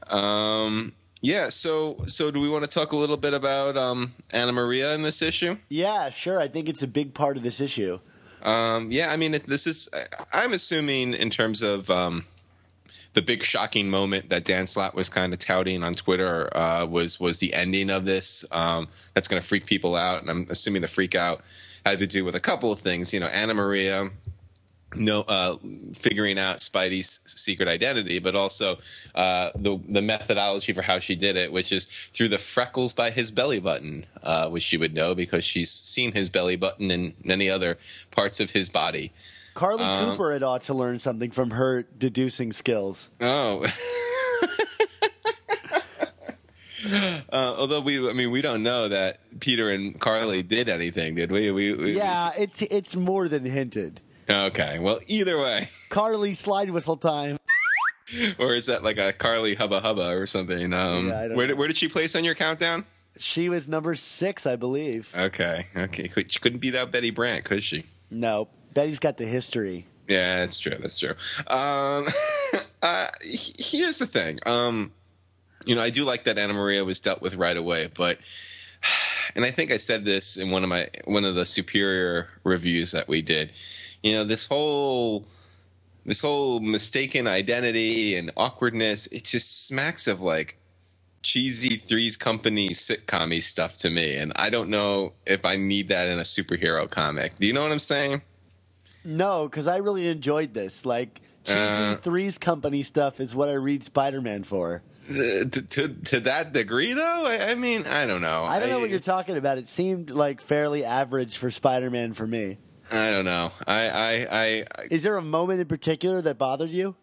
[0.05, 1.49] um, yeah.
[1.49, 5.01] So so do we want to talk a little bit about um, Anna Maria in
[5.01, 5.57] this issue?
[5.69, 6.39] Yeah, sure.
[6.39, 7.99] I think it's a big part of this issue.
[8.43, 9.89] Um, yeah, I mean, if this is.
[10.31, 12.25] I'm assuming in terms of um,
[13.13, 17.19] the big shocking moment that Dan Slott was kind of touting on Twitter uh, was
[17.19, 18.45] was the ending of this.
[18.51, 21.41] Um, that's going to freak people out, and I'm assuming the freak out
[21.85, 23.13] had to do with a couple of things.
[23.13, 24.09] You know, Anna Maria.
[24.95, 25.55] No, uh,
[25.93, 28.79] figuring out Spidey's secret identity, but also
[29.13, 33.11] uh, the the methodology for how she did it, which is through the freckles by
[33.11, 37.13] his belly button, uh, which she would know because she's seen his belly button in
[37.23, 37.77] many other
[38.09, 39.11] parts of his body.
[39.59, 43.09] Carly Um, Cooper had ought to learn something from her deducing skills.
[43.19, 43.65] Oh.
[47.31, 51.29] Uh, although we, I mean, we don't know that Peter and Carly did anything, did
[51.31, 51.51] we?
[51.51, 54.01] We, we Yeah, it's it's more than hinted.
[54.27, 54.79] Okay.
[54.79, 57.37] Well, either way, Carly slide whistle time.
[58.39, 60.73] or is that like a Carly hubba hubba or something?
[60.73, 62.85] Um, Yeah, where, did, where did she place on your countdown?
[63.17, 65.13] She was number six, I believe.
[65.15, 65.67] Okay.
[65.75, 66.09] Okay.
[66.27, 67.85] She couldn't be that Betty Brant, could she?
[68.09, 69.85] No, Betty's got the history.
[70.07, 70.75] Yeah, that's true.
[70.79, 71.13] That's true.
[71.47, 72.07] Um,
[72.81, 74.39] uh, here's the thing.
[74.45, 74.91] Um,
[75.65, 78.17] you know, I do like that Anna Maria was dealt with right away, but
[79.35, 82.91] and I think I said this in one of my one of the superior reviews
[82.91, 83.51] that we did.
[84.01, 85.25] You know, this whole
[86.05, 89.07] this whole mistaken identity and awkwardness.
[89.07, 90.57] It just smacks of like
[91.21, 96.07] cheesy Three's Company sitcom stuff to me, and I don't know if I need that
[96.07, 97.35] in a superhero comic.
[97.35, 98.21] Do you know what I'm saying?
[99.03, 100.85] No, because I really enjoyed this.
[100.85, 101.95] Like cheesy Uh.
[101.95, 104.83] Three's Company stuff is what I read Spider Man for.
[105.09, 107.25] Uh, to, to to that degree, though.
[107.25, 108.43] I, I mean, I don't know.
[108.43, 109.57] I don't know what you're talking about.
[109.57, 112.57] It seemed like fairly average for Spider Man for me.
[112.91, 113.51] I don't know.
[113.67, 116.95] I, I, I, I Is there a moment in particular that bothered you?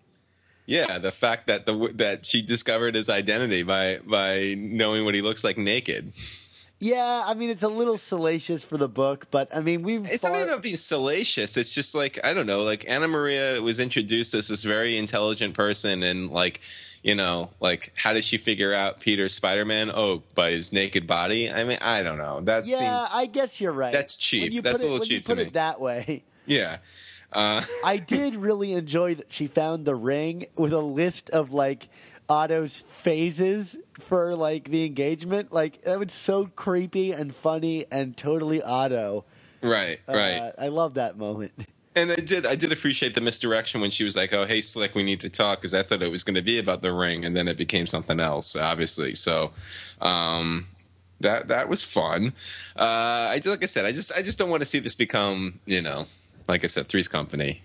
[0.66, 5.22] yeah, the fact that the that she discovered his identity by by knowing what he
[5.22, 6.12] looks like naked.
[6.78, 10.22] Yeah, I mean it's a little salacious for the book, but I mean we've It's
[10.22, 11.56] far- not even about being salacious.
[11.56, 12.64] It's just like I don't know.
[12.64, 16.60] Like Anna Maria was introduced as this very intelligent person, and like
[17.02, 19.90] you know, like how did she figure out Peter Spider Man?
[19.94, 21.50] Oh, by his naked body.
[21.50, 22.40] I mean, I don't know.
[22.42, 23.92] That yeah, seems I guess you're right.
[23.92, 24.62] That's cheap.
[24.62, 25.44] That's put a it, little cheap to put me.
[25.44, 26.24] it that way.
[26.46, 26.78] yeah.
[27.32, 31.88] Uh, I did really enjoy that she found the ring with a list of like
[32.28, 35.52] Otto's phases for like the engagement.
[35.52, 39.24] Like that was so creepy and funny and totally Otto.
[39.62, 40.52] right, Uh, right.
[40.58, 41.52] I love that moment.
[41.96, 44.94] And I did, I did appreciate the misdirection when she was like, "Oh, hey, Slick,
[44.94, 47.24] we need to talk," because I thought it was going to be about the ring,
[47.24, 49.14] and then it became something else, obviously.
[49.14, 49.52] So,
[50.02, 50.66] um,
[51.20, 52.34] that that was fun.
[52.76, 55.58] Uh, I like I said, I just I just don't want to see this become,
[55.64, 56.04] you know,
[56.48, 57.62] like I said, Three's Company.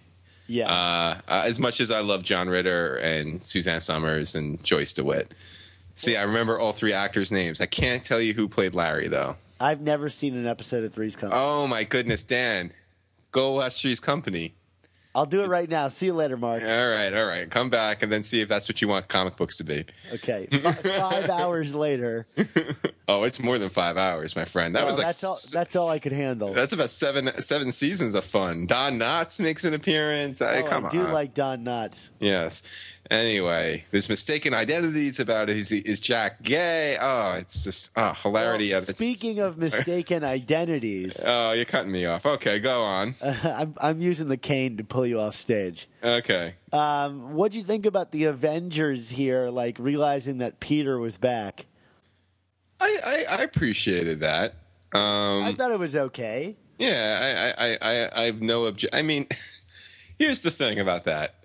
[0.52, 0.70] Yeah.
[0.70, 5.34] Uh, uh, as much as I love John Ritter and Suzanne Somers and Joyce DeWitt.
[5.96, 7.62] See, I remember all three actors' names.
[7.62, 9.38] I can't tell you who played Larry though.
[9.60, 11.42] I've never seen an episode of Three's Company.
[11.42, 12.74] Oh my goodness, Dan,
[13.32, 14.54] go watch Three's Company.
[15.14, 15.90] I'll do it right now.
[15.90, 16.64] See you later, Mark.
[16.64, 17.50] All right, all right.
[17.50, 19.84] Come back and then see if that's what you want comic books to be.
[20.14, 20.48] Okay.
[20.52, 22.28] F- five hours later.
[23.08, 24.74] Oh, it's more than five hours, my friend.
[24.74, 25.38] That Well, was like that's all.
[25.52, 26.54] That's all I could handle.
[26.54, 28.68] that's about seven seven seasons of fun.
[28.68, 30.42] Don Knotts makes an appearance.
[30.42, 30.92] Oh, come I on.
[30.94, 32.08] do like Don Knotts.
[32.22, 32.64] yes.
[33.12, 36.96] Anyway, there's mistaken identities about is is Jack gay?
[37.00, 38.70] Oh, it's just oh hilarity.
[38.70, 38.96] Well, of it.
[38.96, 42.26] speaking of mistaken identities, Oh, you're cutting me off.
[42.26, 43.16] Okay, go on.
[43.44, 45.90] I'm, I'm using the cane to pull you off stage.
[46.02, 46.56] Okay.
[46.72, 51.66] Um, what do you think about the Avengers here, like realizing that Peter was back?
[52.80, 54.54] I I, I appreciated that.
[54.94, 56.56] Um, I thought it was okay.
[56.80, 58.98] Yeah, I, I, I, I have no objection.
[58.98, 59.28] I mean,
[60.18, 61.36] here's the thing about that.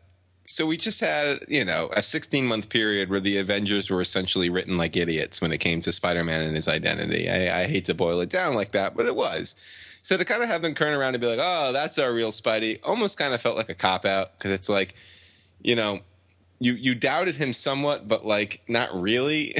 [0.48, 4.48] So we just had, you know, a 16 month period where the Avengers were essentially
[4.48, 7.28] written like idiots when it came to Spider Man and his identity.
[7.28, 9.56] I, I hate to boil it down like that, but it was.
[10.02, 12.30] So to kind of have them turn around and be like, oh, that's our real
[12.30, 14.94] Spidey, almost kind of felt like a cop out because it's like,
[15.62, 16.00] you know,
[16.58, 19.54] you you doubted him somewhat, but like not really.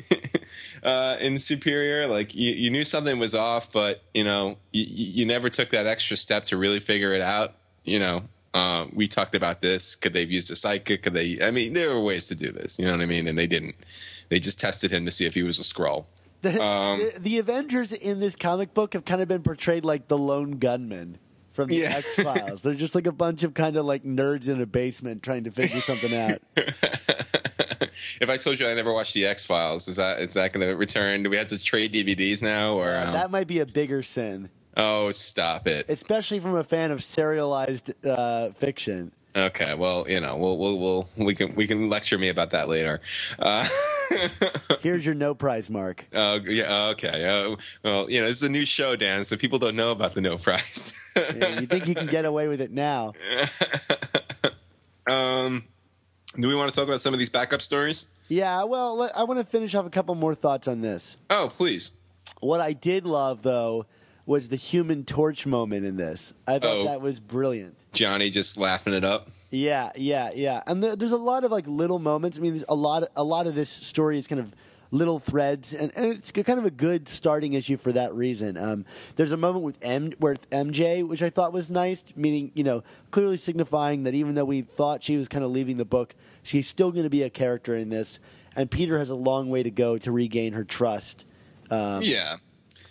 [0.82, 5.26] uh, in Superior, like you, you knew something was off, but you know you, you
[5.26, 7.54] never took that extra step to really figure it out.
[7.84, 8.22] You know,
[8.56, 9.94] uh, we talked about this.
[9.94, 11.02] Could they have used a psychic?
[11.02, 11.38] Could they?
[11.42, 12.78] I mean, there were ways to do this.
[12.78, 13.26] You know what I mean?
[13.28, 13.74] And they didn't.
[14.30, 16.06] They just tested him to see if he was a Skrull.
[16.42, 20.16] The, Um, the, Avengers in this comic book have kind of been portrayed like the
[20.18, 21.18] lone gunman
[21.50, 21.96] from the Yeah.
[21.96, 22.62] X Files.
[22.62, 25.50] They're just like a bunch of kind of like nerds in a basement trying to
[25.50, 26.40] figure something out.
[28.20, 30.66] if I told you I never watched the X Files, is that is that going
[30.66, 31.22] to return?
[31.22, 34.50] Do we have to trade DVDs now, or um, That might be a bigger sin,
[34.76, 35.88] oh, stop it?
[35.88, 39.12] especially from a fan of serialized uh, fiction.
[39.36, 42.70] Okay, well, you know, we'll we'll, we'll we can we can lecture me about that
[42.70, 43.02] later.
[43.38, 43.68] Uh,
[44.80, 46.06] Here's your no prize mark.
[46.14, 47.26] uh, yeah, okay.
[47.26, 50.14] Uh, well, you know, this is a new show, Dan, so people don't know about
[50.14, 50.94] the no prize.
[51.16, 53.12] Yeah, you think you can get away with it now?
[55.06, 55.64] um,
[56.40, 58.06] do we want to talk about some of these backup stories?
[58.28, 58.64] Yeah.
[58.64, 61.16] Well, I want to finish off a couple more thoughts on this.
[61.30, 61.98] Oh, please.
[62.40, 63.86] What I did love though
[64.26, 66.34] was the Human Torch moment in this.
[66.46, 66.84] I thought Oh.
[66.84, 67.76] that was brilliant.
[67.92, 69.30] Johnny just laughing it up.
[69.50, 70.62] Yeah, yeah, yeah.
[70.66, 72.36] And there, there's a lot of like little moments.
[72.36, 73.04] I mean, there's a lot.
[73.16, 74.52] A lot of this story is kind of
[74.90, 78.56] little threads, and, and it's kind of a good starting issue for that reason.
[78.56, 78.84] Um,
[79.14, 82.82] there's a moment with M with MJ, which I thought was nice, meaning you know
[83.12, 86.68] clearly signifying that even though we thought she was kind of leaving the book, she's
[86.68, 88.18] still going to be a character in this.
[88.56, 91.24] And Peter has a long way to go to regain her trust.
[91.70, 92.36] Um, Yeah.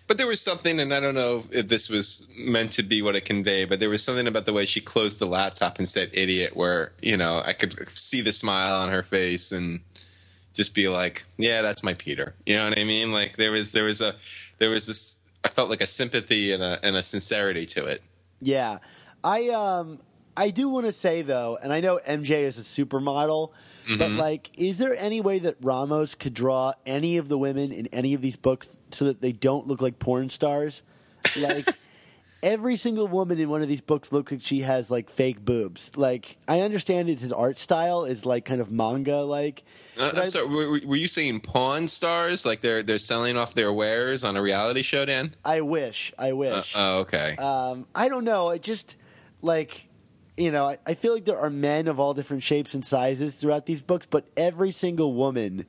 [0.08, 3.16] But there was something, and I don't know if this was meant to be what
[3.16, 6.12] it conveyed, but there was something about the way she closed the laptop and said
[6.14, 9.80] idiot, where, you know, I could see the smile on her face and
[10.54, 12.36] just be like, yeah, that's my Peter.
[12.46, 13.12] You know what I mean?
[13.12, 14.16] Like there was, there was a,
[14.60, 18.02] there was this, I felt like a sympathy and a, and a sincerity to it.
[18.42, 18.78] Yeah,
[19.24, 20.00] I um
[20.38, 23.52] I do want to say though, and I know MJ is a supermodel,
[23.98, 27.88] but like, is there any way that Ramos could draw any of the women in
[27.88, 30.84] any of these books so that they don't look like porn stars?
[31.42, 31.66] Like,
[32.44, 35.98] every single woman in one of these books looks like she has like fake boobs.
[35.98, 39.64] Like I understand it's his art style is like kind of manga like.
[40.00, 40.48] Uh, I'm sorry.
[40.48, 42.46] Were, were you saying pawn stars?
[42.46, 45.36] Like they're they're selling off their wares on a reality show, Dan?
[45.44, 46.14] I wish.
[46.20, 46.74] I Uh, wish.
[46.76, 47.36] oh, okay.
[47.38, 48.52] um, I don't know.
[48.52, 48.96] It just
[49.42, 49.88] like
[50.38, 53.36] you know, I, I feel like there are men of all different shapes and sizes
[53.36, 55.66] throughout these books, but every single woman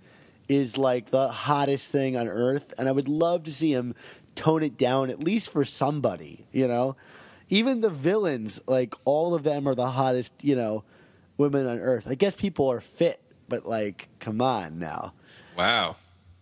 [0.48, 3.94] is like the hottest thing on earth, and I would love to see him
[4.34, 6.46] tone it down at least for somebody.
[6.52, 6.96] You know,
[7.48, 10.32] even the villains, like all of them are the hottest.
[10.42, 10.84] You know,
[11.36, 12.06] women on earth.
[12.08, 15.12] I guess people are fit, but like, come on now.
[15.56, 15.96] wow.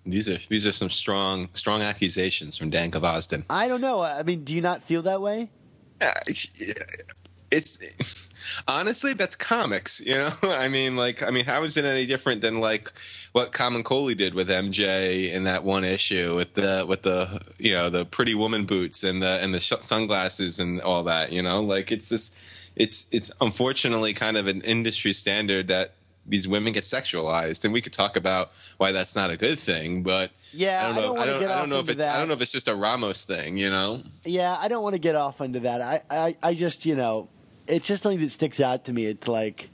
[0.07, 3.45] These are these are some strong strong accusations from Dan Gvozden.
[3.49, 4.03] I don't know.
[4.03, 5.51] I mean, do you not feel that way?
[5.99, 6.13] Uh,
[7.57, 8.25] it's
[8.69, 10.31] honestly that's comics you know?
[10.43, 12.93] I mean like i mean how is it any different than like
[13.33, 17.89] what Camuncoli did with mj in that one issue with the with the you know
[17.91, 21.63] the pretty woman boots and the and the sh- sunglasses and all that you know?
[21.63, 22.39] Like it's just
[22.77, 25.95] it's it's unfortunately kind of an industry standard that
[26.27, 30.03] these women get sexualized and we could talk about why that's not a good thing
[30.03, 32.19] but Yeah, i don't I know don't i don't, I don't know if it's i
[32.19, 34.03] don't know if it's just a ramos thing you know?
[34.25, 35.83] Yeah, I don't want to get off into that.
[35.83, 37.29] I, I, I just, you know,
[37.67, 39.07] it's just something that sticks out to me.
[39.07, 39.71] It's like,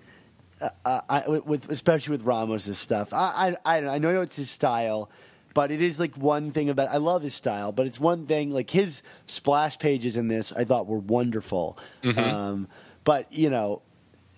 [0.84, 3.12] uh, I, with especially with Ramos's stuff.
[3.12, 5.10] I, I, I, don't know, I know it's his style,
[5.54, 6.88] but it is like one thing about.
[6.88, 8.50] I love his style, but it's one thing.
[8.50, 11.78] Like his splash pages in this, I thought were wonderful.
[12.16, 12.68] Um,
[13.04, 13.82] but you know,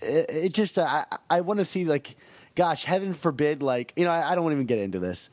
[0.01, 2.17] it, it just I, I want to see like,
[2.55, 5.29] gosh, heaven forbid, like you know, I, I don't want to even get into this.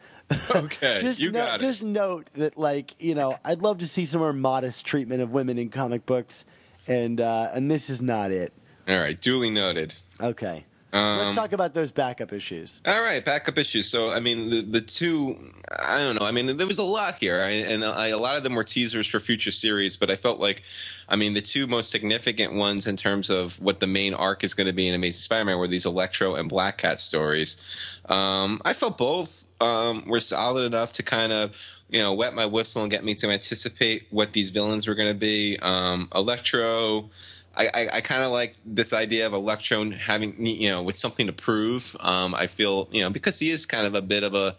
[0.56, 1.60] Okay, just you no- got it.
[1.60, 5.32] just note that like you know I'd love to see some more modest treatment of
[5.32, 6.46] women in comic books,
[6.90, 8.52] and uh, and this is not it.
[8.88, 12.82] all right duly noted Okay, Um, let's talk about those backup issues.
[12.84, 13.88] All right, backup issues.
[13.88, 15.38] So, I mean, the the two,
[15.78, 16.26] I don't know.
[16.26, 18.64] I mean, there was a lot here, I, and I, a lot of them were
[18.64, 19.98] teasers for future series.
[19.98, 20.64] But I felt like,
[21.08, 24.56] I mean, the two most significant ones in terms of what the main arc is
[24.56, 28.00] going to be in Amazing Spider-Man were these Electro and Black Cat stories.
[28.08, 31.56] Um, I felt both um, were solid enough to kind of,
[31.90, 35.10] you know, wet my whistle and get me to anticipate what these villains were going
[35.10, 35.60] to be.
[35.62, 37.12] Um, Electro.
[37.60, 41.28] I, I, I kind of like this idea of Electro having you know with something
[41.28, 41.96] to prove.
[42.00, 44.56] Um, I feel you know because he is kind of a bit of a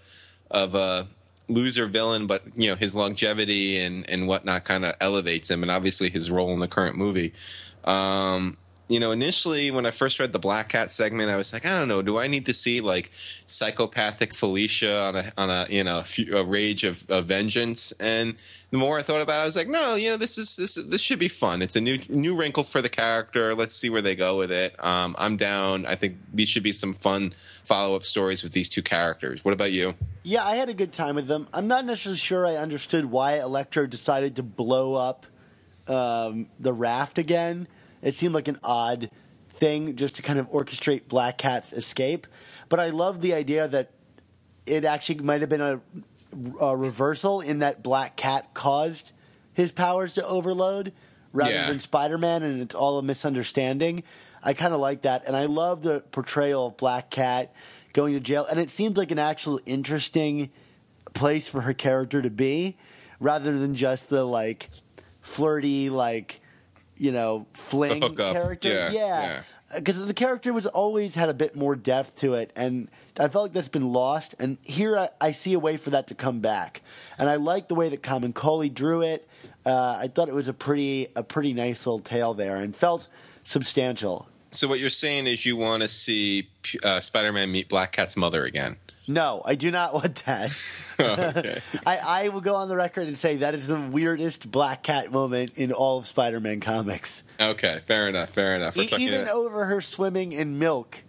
[0.50, 1.08] of a
[1.48, 5.70] loser villain, but you know his longevity and and whatnot kind of elevates him, and
[5.70, 7.32] obviously his role in the current movie.
[7.84, 8.58] Um,
[8.90, 11.79] you know, initially when I first read the Black Cat segment, I was like, I
[11.79, 15.85] don't know, do I need to see like psychopathic Felicia on a on a you
[15.85, 17.92] know a, rage of, of vengeance?
[18.00, 18.35] And
[18.72, 20.74] the more I thought about it, I was like, no, you know, this is this
[20.74, 21.62] this should be fun.
[21.62, 23.55] It's a new new wrinkle for the character.
[23.55, 24.74] Let's see where they go with it.
[24.85, 25.87] Um, I'm down.
[25.87, 29.44] I think these should be some fun follow up stories with these two characters.
[29.44, 29.94] What about you?
[30.24, 31.46] Yeah, I had a good time with them.
[31.55, 35.26] I'm not necessarily sure I understood why Electro decided to blow up
[35.87, 37.68] um, the raft again.
[38.02, 39.10] It seemed like an odd
[39.48, 42.26] thing just to kind of orchestrate Black Cat's escape.
[42.68, 43.90] But I love the idea that
[44.66, 45.80] it actually might have been a,
[46.60, 49.12] a reversal in that Black Cat caused
[49.52, 50.92] his powers to overload
[51.32, 51.66] rather Yeah.
[51.68, 54.02] than Spider Man, and it's all a misunderstanding.
[54.42, 57.52] I kind of like that, and I love the portrayal of Black Cat
[57.92, 60.50] going to jail, and it seems like an actual interesting
[61.12, 62.76] place for her character to be,
[63.18, 64.70] rather than just the like
[65.20, 66.40] flirty, like
[67.00, 68.68] you know, fling character.
[68.68, 69.42] Yeah, yeah,
[69.74, 73.46] because the character was always had a bit more depth to it, and I felt
[73.46, 74.34] like that's been lost.
[74.38, 76.82] And here I, I see a way for that to come back,
[77.18, 79.26] and I like the way that Camuncoli drew it.
[79.64, 83.10] Uh, I thought it was a pretty a pretty nice little tale there, and felt
[83.42, 84.28] substantial.
[84.52, 86.50] So what you're saying is you want to see
[86.84, 88.76] uh, Spider-Man meet Black Cat's mother again?
[89.11, 90.51] No, I do not want that.
[91.01, 91.61] okay.
[91.87, 95.11] I, I will go on the record and say that is the weirdest Black Cat
[95.11, 97.25] moment in all of Spider-Man comics.
[97.40, 98.77] Okay, fair enough, fair enough.
[98.77, 101.03] E- even over her swimming in milk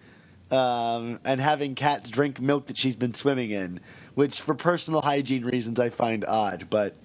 [0.50, 3.80] um, and having cats drink milk that she's been swimming in,
[4.16, 6.68] which for personal hygiene reasons I find odd.
[6.72, 6.96] But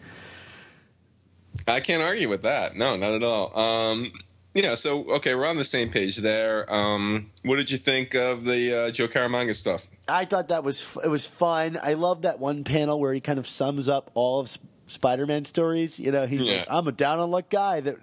[1.68, 2.74] I can't argue with that.
[2.74, 3.56] No, not at all.
[3.58, 4.12] Um,
[4.54, 6.72] you know, so okay, we're on the same page there.
[6.72, 9.90] Um, what did you think of the uh, Joe Caramagna stuff?
[10.08, 11.76] I thought that was it was fun.
[11.82, 15.44] I love that one panel where he kind of sums up all of Sp- Spider-Man
[15.44, 15.98] stories.
[15.98, 16.58] You know, he's Yeah.
[16.58, 17.96] like, "I'm a down on luck guy that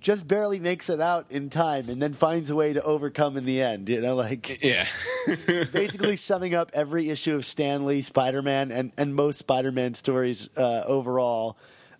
[0.00, 3.44] just barely makes it out in time, and then finds a way to overcome in
[3.44, 4.86] the end." You know, like Yeah,
[5.72, 9.94] basically summing up every issue of Stan Lee, Spider Man, and, and most Spider Man
[9.94, 11.56] stories uh, overall.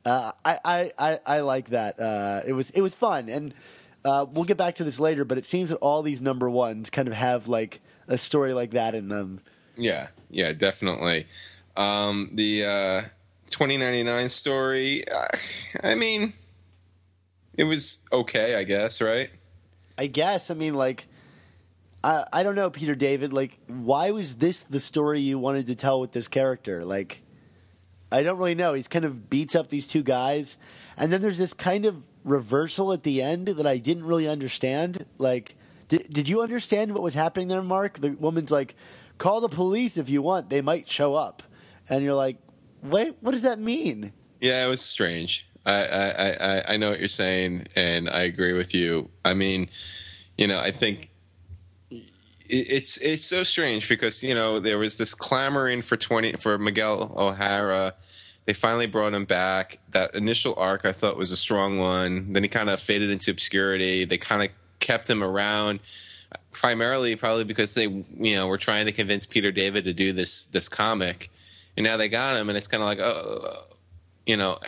[0.07, 1.99] Uh, I, I, I, I like that.
[1.99, 3.53] Uh, it was it was fun, and
[4.05, 5.24] uh, we'll get back to this later.
[5.24, 8.71] But it seems that all these number ones kind of have like a story like
[8.71, 9.41] that in them.
[9.77, 11.27] yeah, yeah, definitely.
[11.77, 13.03] Um, the uh,
[13.51, 15.05] twenty ninety nine story.
[15.09, 15.27] Uh,
[15.85, 16.33] I mean,
[17.57, 19.31] it was okay, I guess, right?
[19.97, 20.51] I guess.
[20.51, 21.07] I mean, like,
[22.03, 23.33] I I don't know, Peter David.
[23.33, 26.85] Like, why was this the story you wanted to tell with this character?
[26.85, 27.23] Like,
[28.11, 28.75] I don't really know.
[28.75, 30.57] He's kind of beats up these two guys,
[30.97, 35.07] and then there's this kind of reversal at the end that I didn't really understand.
[35.19, 35.55] Like,
[35.89, 37.99] did did you understand what was happening there, Mark?
[37.99, 38.74] The woman's like,
[39.16, 41.43] "Call the police if you want; they might show up,"
[41.89, 42.36] and you're like,
[42.82, 45.47] "Wait, what does that mean?" Yeah, it was strange.
[45.66, 49.11] I, I, I, I know what you're saying, and I agree with you.
[49.24, 49.68] I mean,
[50.39, 51.11] you know, I think
[52.49, 57.14] it's it's so strange because you know there was this clamoring for twenty for Miguel
[57.16, 57.95] O'Hara.
[58.47, 59.78] They finally brought him back.
[59.91, 62.32] That initial arc I thought was a strong one.
[62.32, 64.07] Then he kind of faded into obscurity.
[64.07, 64.51] They kind of
[64.89, 65.80] kept him around
[66.51, 70.47] primarily probably because they you know were trying to convince Peter David to do this
[70.47, 71.28] this comic,
[71.76, 73.64] and now they got him, and it's kind of like oh,
[74.26, 74.59] you know,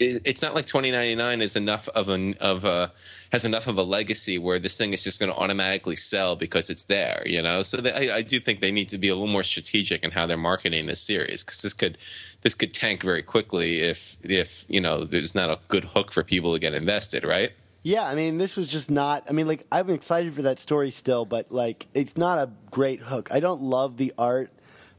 [0.00, 2.92] it, it's not like 2099 is enough of an of a
[3.30, 6.68] has enough of a legacy where this thing is just going to automatically sell because
[6.68, 7.62] it's there, you know.
[7.62, 10.10] So they, I, I do think they need to be a little more strategic in
[10.10, 11.96] how they're marketing this series because this could
[12.42, 16.24] this could tank very quickly if if you know there's not a good hook for
[16.24, 17.52] people to get invested, right?
[17.82, 19.24] Yeah, I mean, this was just not.
[19.28, 23.00] I mean, like, I'm excited for that story still, but like, it's not a great
[23.00, 23.28] hook.
[23.32, 24.50] I don't love the art,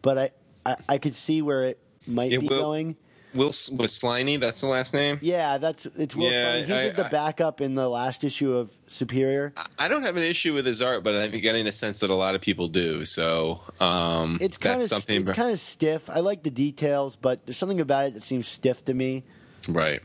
[0.02, 0.30] but I
[0.66, 2.96] I, I could see where it might Yeah, be well- going.
[3.36, 4.40] Will was Sliney?
[4.40, 5.20] That's the last name.
[5.22, 6.66] Yeah, that's it's Will Yeah, Ferrell.
[6.66, 9.54] He I- did the I- backup in the last issue of Superior.
[9.78, 12.16] I don't have an issue with his art, but I'm getting a sense that a
[12.16, 13.06] lot of people do.
[13.06, 15.22] So um, It's kind that's of something.
[15.22, 16.10] it's kind of stiff.
[16.10, 19.24] I like the details, but there's something about it that seems stiff to me.
[19.70, 20.00] Right.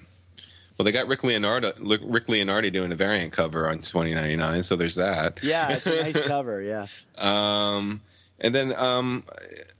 [0.77, 4.97] Well, they got Rick Leonardo, Rick Leonardi doing a variant cover on 2099, so there's
[4.97, 5.39] that.
[5.43, 6.61] Yeah, it's a nice cover.
[6.61, 8.01] Yeah, Um,
[8.41, 9.25] and then um,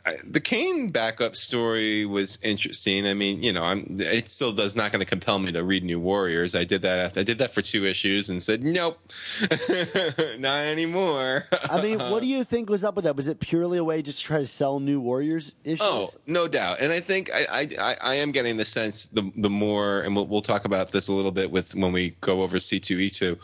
[0.07, 3.07] I, the Kane backup story was interesting.
[3.07, 5.83] I mean, you know, I'm it still does not going to compel me to read
[5.83, 6.55] New Warriors.
[6.55, 8.99] I did that after I did that for two issues and said nope,
[10.39, 11.45] not anymore.
[11.71, 13.17] I mean, what do you think was up with that?
[13.17, 15.81] Was it purely a way just to try to sell New Warriors issues?
[15.83, 16.81] Oh, no doubt.
[16.81, 20.27] And I think I, I, I, am getting the sense the the more, and we'll,
[20.27, 23.09] we'll talk about this a little bit with when we go over C two E
[23.09, 23.39] two.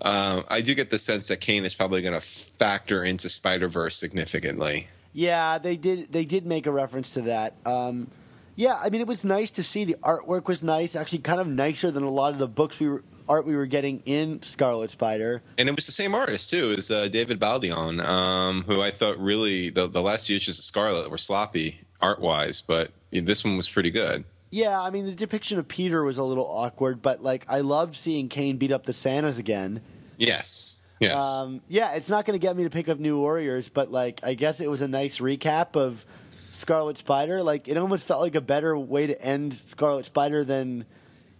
[0.00, 3.68] Um, I do get the sense that Kane is probably going to factor into Spider
[3.68, 4.88] Verse significantly.
[5.16, 6.12] Yeah, they did.
[6.12, 7.54] They did make a reference to that.
[7.64, 8.10] Um,
[8.54, 9.84] yeah, I mean, it was nice to see.
[9.84, 10.94] The artwork was nice.
[10.94, 13.64] Actually, kind of nicer than a lot of the books we were art we were
[13.64, 15.42] getting in Scarlet Spider.
[15.56, 19.18] And it was the same artist too as uh, David Baldeón, um, who I thought
[19.18, 23.56] really the the last few issues of Scarlet were sloppy art wise, but this one
[23.56, 24.24] was pretty good.
[24.50, 27.94] Yeah, I mean, the depiction of Peter was a little awkward, but like, I loved
[27.94, 29.80] seeing Kane beat up the Santas again.
[30.18, 31.22] Yes, yes.
[31.22, 34.20] Um, yeah, it's not going to get me to pick up New Warriors, but like,
[34.24, 36.04] I guess it was a nice recap of
[36.52, 37.42] Scarlet Spider.
[37.42, 40.84] Like, it almost felt like a better way to end Scarlet Spider than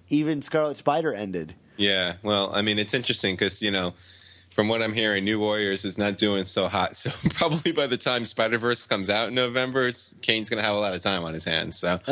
[0.09, 1.55] even Scarlet Spider ended.
[1.77, 3.95] Yeah, well, I mean, it's interesting because you know,
[4.57, 6.97] from what I'm hearing, New Warriors is not doing so hot.
[7.07, 9.91] So probably by the time Spider Verse comes out in November,
[10.23, 11.77] Kane's going to have a lot of time on his hands.
[11.79, 11.99] So,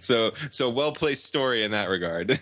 [0.00, 2.30] so, so well placed story in that regard.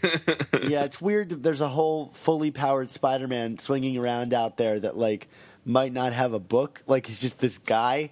[0.68, 4.96] yeah, it's weird that there's a whole fully powered Spider-Man swinging around out there that
[4.96, 5.28] like
[5.64, 6.82] might not have a book.
[6.86, 8.10] Like he's just this guy.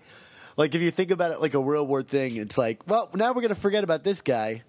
[0.56, 3.32] Like if you think about it like a real world thing, it's like, well, now
[3.32, 4.62] we're gonna forget about this guy.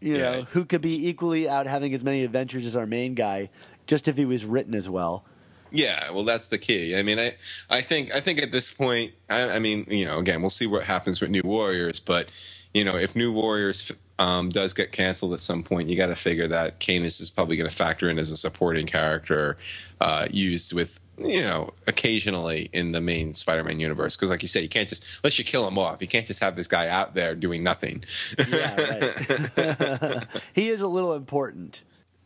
[0.00, 0.18] You Yeah.
[0.18, 3.50] know, who could be equally out having as many adventures as our main guy,
[3.86, 5.24] just if he was written as well.
[5.72, 6.96] Yeah, well, that's the key.
[6.96, 7.34] I mean, I,
[7.70, 10.66] I think, I think at this point, I, I mean, you know, again, we'll see
[10.66, 12.28] what happens with New Warriors, but
[12.74, 16.16] you know, if New Warriors um, does get canceled at some point, you got to
[16.16, 19.56] figure that Kane is probably going to factor in as a supporting character,
[20.00, 24.16] uh, used with, you know, occasionally in the main Spider-Man universe.
[24.16, 26.40] Because, like you said, you can't just unless you kill him off, you can't just
[26.40, 28.04] have this guy out there doing nothing.
[28.50, 30.26] Yeah, right.
[30.54, 31.82] he is a little important.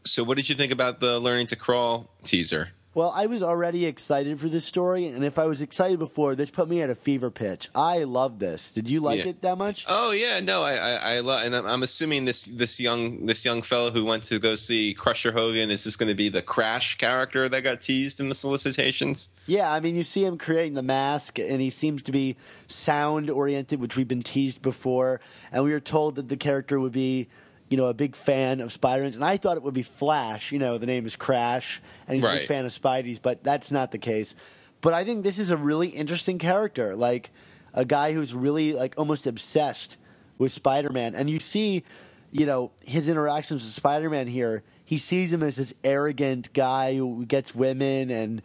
[0.06, 2.70] So, what did you think about the Learning to Crawl teaser?
[2.94, 6.50] Well, I was already excited for this story, and if I was excited before, this
[6.50, 7.68] put me at a fever pitch.
[7.74, 8.70] I love this.
[8.70, 9.32] Did you like Yeah.
[9.32, 9.84] it that much?
[9.86, 13.44] Oh yeah, no, I I, I love, and I'm, I'm assuming this this young this
[13.44, 16.40] young fellow who went to go see Crusher Hogan is just going to be the
[16.40, 19.28] Crash character that got teased in the solicitations.
[19.46, 22.36] Yeah, I mean, you see him creating the mask, and he seems to be
[22.66, 25.20] sound oriented, which we've been teased before.
[25.52, 27.28] And we were told that the character would be,
[27.68, 29.16] you know, a big fan of Spider-Man's.
[29.16, 30.52] And I thought it would be Flash.
[30.52, 33.72] You know, the name is Crash, and he's a big fan of Spidey's, but that's
[33.72, 34.34] not the case.
[34.80, 37.30] But I think this is a really interesting character, like
[37.74, 39.96] a guy who's really like almost obsessed
[40.38, 41.82] with Spider-Man, and you see,
[42.30, 44.62] you know, his interactions with Spider-Man here.
[44.84, 48.42] He sees him as this arrogant guy who gets women and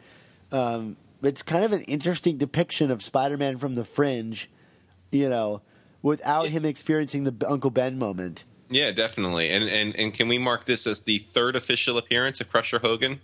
[0.51, 4.49] um, it's kind of an interesting depiction of Spider-Man from the fringe,
[5.11, 5.61] you know,
[6.01, 8.45] without him experiencing the Uncle Ben moment.
[8.71, 9.49] Yeah, definitely.
[9.49, 13.19] And and and can we mark this as the third official appearance of Crusher Hogan?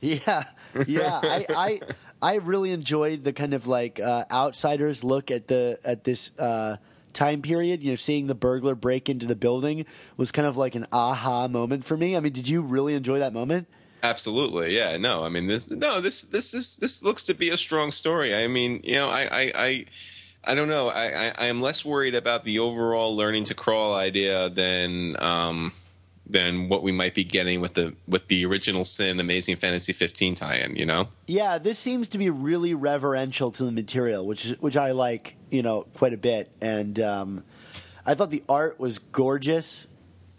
[0.00, 0.44] Yeah,
[0.86, 1.20] yeah.
[1.22, 1.80] I, I
[2.22, 6.76] I really enjoyed the kind of like uh, outsiders look at the at this uh,
[7.12, 7.82] time period.
[7.82, 9.84] You know, seeing the burglar break into the building
[10.16, 12.16] was kind of like an aha moment for me.
[12.16, 13.68] I mean, did you really enjoy that moment?
[14.04, 14.96] Absolutely, yeah.
[14.96, 15.70] No, I mean this.
[15.70, 18.34] No, this this is this looks to be a strong story.
[18.34, 19.86] I mean, you know, I I I,
[20.44, 20.88] I don't know.
[20.88, 25.72] I, I I am less worried about the overall learning to crawl idea than um
[26.26, 30.34] than what we might be getting with the with the original Sin Amazing Fantasy 15
[30.34, 30.76] tie-in.
[30.76, 31.08] You know.
[31.26, 35.36] Yeah, this seems to be really reverential to the material, which is, which I like,
[35.50, 36.50] you know, quite a bit.
[36.60, 37.44] And um,
[38.04, 39.86] I thought the art was gorgeous.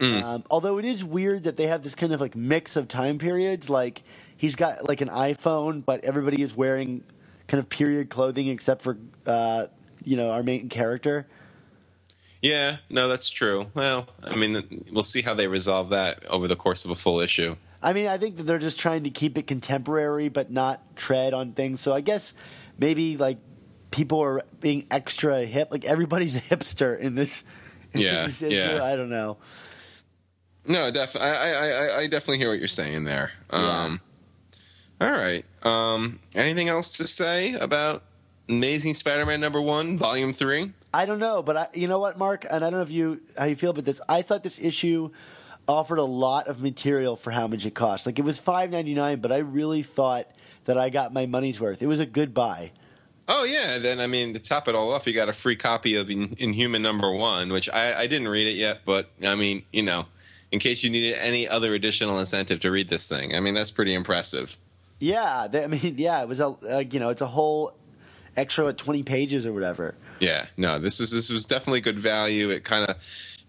[0.00, 3.16] Um, although it is weird that they have this kind of like mix of time
[3.16, 3.70] periods.
[3.70, 4.02] Like
[4.36, 7.04] he's got like an iPhone, but everybody is wearing
[7.46, 9.66] kind of period clothing except for uh,
[10.04, 11.26] you know our main character.
[12.42, 13.70] Yeah, no, that's true.
[13.74, 17.20] Well, I mean, we'll see how they resolve that over the course of a full
[17.20, 17.56] issue.
[17.82, 21.32] I mean, I think that they're just trying to keep it contemporary, but not tread
[21.32, 21.80] on things.
[21.80, 22.34] So I guess
[22.78, 23.38] maybe like
[23.90, 25.68] people are being extra hip.
[25.70, 27.44] Like everybody's a hipster in this.
[27.94, 28.56] in Yeah, this issue.
[28.56, 28.84] yeah.
[28.84, 29.38] I don't know.
[30.66, 33.32] No, def- I, I, I, I definitely hear what you're saying there.
[33.50, 34.00] Um,
[35.00, 35.44] All right.
[35.62, 38.02] Um, anything else to say about
[38.48, 40.72] Amazing Spider-Man number one, volume three?
[40.92, 43.20] I don't know, but I, you know what, Mark, and I don't know if you
[43.38, 44.00] how you feel about this.
[44.08, 45.10] I thought this issue
[45.66, 48.06] offered a lot of material for how much it cost.
[48.06, 50.28] Like it was five ninety nine, but I really thought
[50.66, 51.82] that I got my money's worth.
[51.82, 52.70] It was a good buy.
[53.26, 53.78] Oh yeah.
[53.78, 56.34] Then I mean, to top it all off, you got a free copy of In-
[56.38, 60.06] Inhuman number one, which I, I didn't read it yet, but I mean, you know,
[60.52, 63.70] in case you needed any other additional incentive to read this thing, I mean, that's
[63.70, 64.58] pretty impressive.
[65.00, 67.74] Yeah, they, I mean, yeah, it was a like, you know, it's a whole
[68.36, 69.94] extra twenty pages or whatever.
[70.20, 72.50] Yeah, no, this is this was definitely good value.
[72.50, 72.96] It kind of,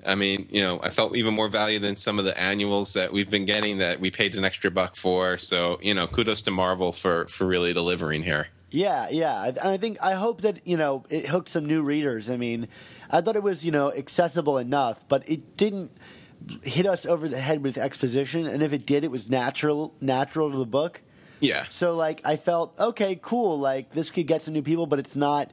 [0.05, 3.13] I mean, you know, I felt even more value than some of the annuals that
[3.13, 5.37] we've been getting that we paid an extra buck for.
[5.37, 8.47] So, you know, kudos to Marvel for for really delivering here.
[8.71, 12.29] Yeah, yeah, and I think I hope that you know it hooked some new readers.
[12.29, 12.67] I mean,
[13.09, 15.91] I thought it was you know accessible enough, but it didn't
[16.63, 18.45] hit us over the head with exposition.
[18.45, 21.01] And if it did, it was natural, natural to the book.
[21.41, 23.59] Yeah, So like I felt okay, cool.
[23.59, 25.51] Like this could get some new people, but it's not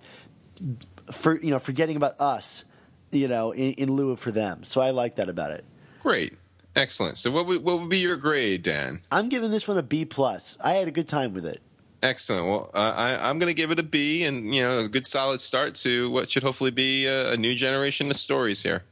[1.10, 2.64] for you know forgetting about us,
[3.10, 4.64] you know, in, in lieu of for them.
[4.64, 5.64] So I like that about it.
[6.02, 6.36] great,
[6.76, 7.18] excellent.
[7.18, 9.00] So, what would, what would be your grade, Dan?
[9.10, 10.56] I'm giving this one a B plus.
[10.64, 11.60] I had a good time with it.
[12.02, 12.46] Excellent.
[12.48, 15.06] Well, uh, I, I'm going to give it a B, and you know, a good
[15.06, 18.82] solid start to what should hopefully be a, a new generation of stories here.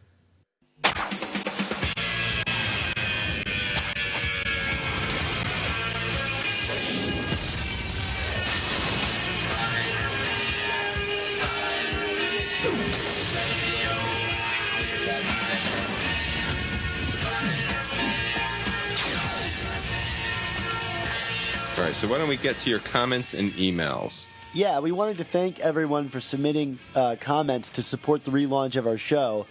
[22.01, 24.31] So, why don't we get to your comments and emails?
[24.55, 28.87] Yeah, we wanted to thank everyone for submitting uh, comments to support the relaunch of
[28.87, 29.45] our show.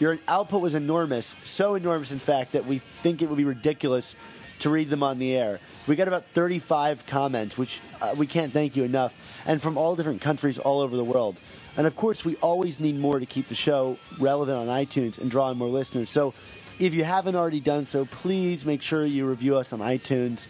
[0.00, 4.16] Your output was enormous, so enormous, in fact, that we think it would be ridiculous
[4.60, 5.60] to read them on the air.
[5.86, 9.94] We got about 35 comments, which uh, we can't thank you enough, and from all
[9.94, 11.36] different countries all over the world.
[11.76, 15.30] And of course, we always need more to keep the show relevant on iTunes and
[15.30, 16.08] draw in more listeners.
[16.08, 16.32] So
[16.78, 20.48] if you haven't already done so, please make sure you review us on iTunes.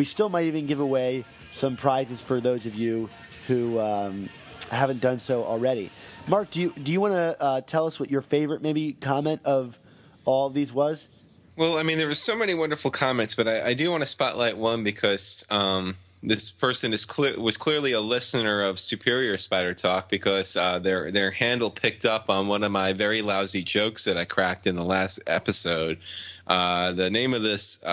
[0.00, 3.10] We still might even give away some prizes for those of you
[3.48, 4.30] who um,
[4.70, 5.90] haven't done so already.
[6.26, 9.42] Mark, do you do you want to uh, tell us what your favorite maybe comment
[9.44, 9.78] of
[10.24, 11.10] all of these was?
[11.54, 14.06] Well, I mean, there were so many wonderful comments, but I, I do want to
[14.06, 19.74] spotlight one because um, this person is cle- was clearly a listener of Superior Spider
[19.74, 24.04] Talk because uh, their their handle picked up on one of my very lousy jokes
[24.04, 25.98] that I cracked in the last episode.
[26.46, 27.84] Uh, the name of this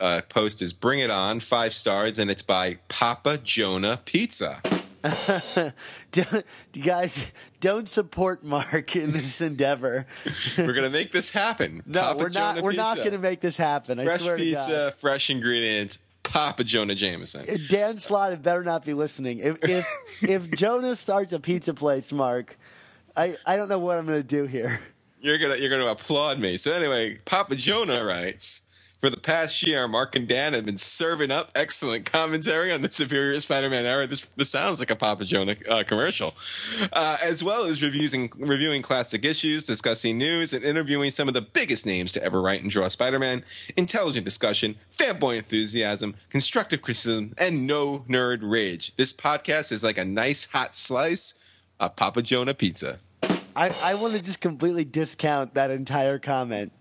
[0.00, 4.60] uh, uh, post is "Bring It On," five stars, and it's by Papa Jonah Pizza.
[6.12, 10.06] Don't, you guys don't support Mark in this endeavor.
[10.56, 11.82] We're gonna make this happen.
[11.86, 12.54] No, Papa we're not.
[12.54, 13.98] Jonah We're not going to make this happen.
[13.98, 14.58] I fresh swear to God.
[14.58, 15.98] pizza, fresh ingredients.
[16.22, 17.44] Papa Jonah Jameson.
[17.68, 19.40] Dan Slott better not be listening.
[19.40, 22.56] If if if Jonah starts a pizza place, Mark,
[23.14, 24.78] I I don't know what I'm going to do here.
[25.20, 26.56] You're gonna you're gonna applaud me.
[26.56, 28.62] So anyway, Papa Jonah writes.
[29.04, 32.88] For the past year, Mark and Dan have been serving up excellent commentary on the
[32.88, 34.06] Superior Spider-Man era.
[34.06, 36.32] This, this sounds like a Papa Jonah uh, commercial,
[36.90, 41.42] uh, as well as reviewing reviewing classic issues, discussing news, and interviewing some of the
[41.42, 43.44] biggest names to ever write and draw Spider-Man.
[43.76, 48.96] Intelligent discussion, fanboy enthusiasm, constructive criticism, and no nerd rage.
[48.96, 51.34] This podcast is like a nice hot slice
[51.78, 53.00] of Papa Jonah pizza.
[53.56, 56.72] I, I want to just completely discount that entire comment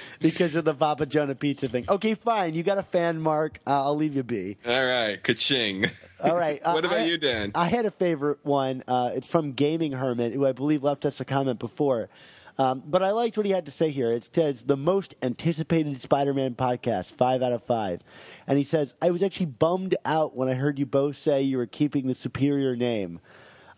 [0.20, 1.84] because of the Papa Jonah pizza thing.
[1.88, 2.54] Okay, fine.
[2.54, 3.60] You got a fan, Mark.
[3.66, 4.56] Uh, I'll leave you be.
[4.66, 5.86] All right, ka-ching.
[6.22, 6.60] All right.
[6.64, 7.52] uh, what about I- you, Dan?
[7.54, 8.82] I had a favorite one.
[8.88, 12.08] Uh, it's from Gaming Hermit, who I believe left us a comment before.
[12.56, 14.12] Um, but I liked what he had to say here.
[14.12, 18.02] It says the most anticipated Spider-Man podcast, five out of five,
[18.46, 21.56] and he says I was actually bummed out when I heard you both say you
[21.56, 23.18] were keeping the superior name.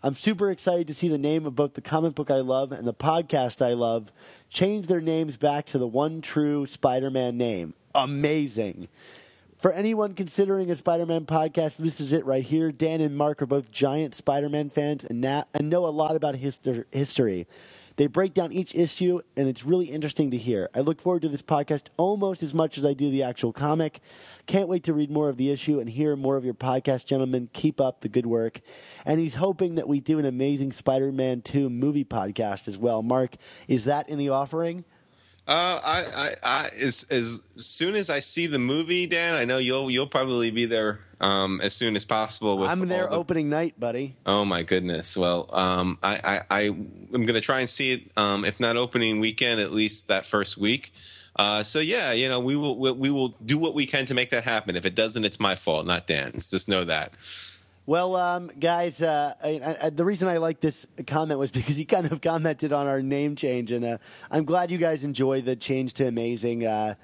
[0.07, 2.87] I'm super excited to see the name of both the comic book I love and
[2.87, 4.13] the podcast I love
[4.49, 7.73] change their names back to the one true Spider-Man name.
[7.93, 8.87] Amazing.
[9.57, 12.71] For anyone considering a Spider-Man podcast, this is it right here.
[12.71, 16.35] Dan and Mark are both giant Spider-Man fans and, na- and know a lot about
[16.35, 17.45] histo- history.
[17.97, 20.69] They break down each issue, and it's really interesting to hear.
[20.75, 24.01] I look forward to this podcast almost as much as I do the actual comic.
[24.45, 27.49] Can't wait to read more of the issue and hear more of your podcast, gentlemen.
[27.53, 28.61] Keep up the good work.
[29.03, 33.01] And he's hoping that we do an amazing Spider-Man 2 movie podcast as well.
[33.01, 33.35] Mark,
[33.67, 34.85] is that in the offering?
[35.47, 39.57] Uh, I, I, I, as as soon as I see the movie, Dan, I know
[39.57, 42.57] you'll you'll probably be there um, as soon as possible.
[42.57, 44.17] With I'm there the- opening night, buddy.
[44.25, 45.15] Oh my goodness!
[45.15, 48.11] Well, um, I, I, I am going to try and see it.
[48.17, 50.91] Um, if not opening weekend, at least that first week.
[51.37, 54.13] Uh, so yeah, you know, we will we, we will do what we can to
[54.13, 54.75] make that happen.
[54.75, 56.49] If it doesn't, it's my fault, not Dan's.
[56.51, 57.13] Just know that.
[57.87, 61.85] Well, um, guys, uh, I, I, the reason I like this comment was because he
[61.85, 63.97] kind of commented on our name change, and uh,
[64.29, 66.65] I'm glad you guys enjoy the change to amazing.
[66.65, 66.95] Uh,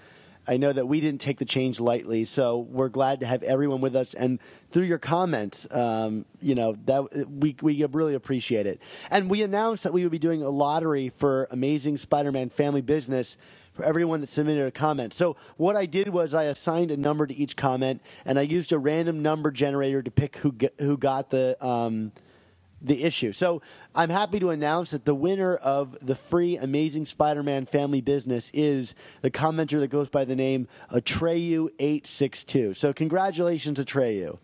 [0.45, 3.79] I know that we didn't take the change lightly, so we're glad to have everyone
[3.79, 4.13] with us.
[4.13, 8.81] And through your comments, um, you know that we we really appreciate it.
[9.09, 13.37] And we announced that we would be doing a lottery for Amazing Spider-Man Family Business
[13.73, 15.13] for everyone that submitted a comment.
[15.13, 18.71] So what I did was I assigned a number to each comment, and I used
[18.71, 21.63] a random number generator to pick who get, who got the.
[21.65, 22.11] Um,
[22.85, 23.31] the issue.
[23.31, 23.61] So
[23.95, 28.93] I'm happy to announce that the winner of the free Amazing Spider-Man Family Business is
[29.21, 32.75] the commenter that goes by the name Atreyu862.
[32.75, 34.37] So congratulations, Atreyu.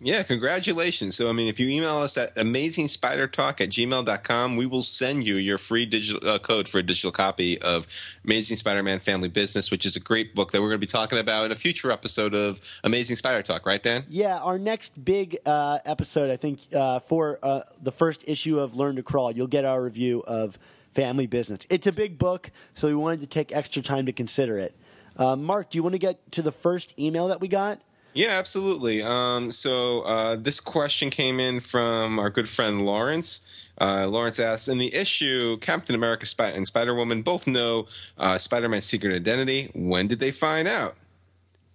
[0.00, 1.16] Yeah, congratulations.
[1.16, 5.34] So, I mean, if you email us at amazingspidertalk at gmail.com, we will send you
[5.34, 7.88] your free digital uh, code for a digital copy of
[8.24, 11.18] Amazing Spider-Man Family Business, which is a great book that we're going to be talking
[11.18, 14.04] about in a future episode of Amazing Spider Talk, right, Dan?
[14.08, 18.76] Yeah, our next big uh, episode, I think, uh, for uh, the first issue of
[18.76, 20.60] Learn to Crawl, you'll get our review of
[20.94, 21.66] Family Business.
[21.70, 24.76] It's a big book, so we wanted to take extra time to consider it.
[25.16, 27.80] Uh, Mark, do you want to get to the first email that we got?
[28.18, 29.00] Yeah, absolutely.
[29.00, 33.70] Um, so uh, this question came in from our good friend Lawrence.
[33.80, 37.86] Uh, Lawrence asks, in the issue, Captain America and Spider Woman both know
[38.18, 39.70] uh, Spider Man's secret identity.
[39.72, 40.96] When did they find out?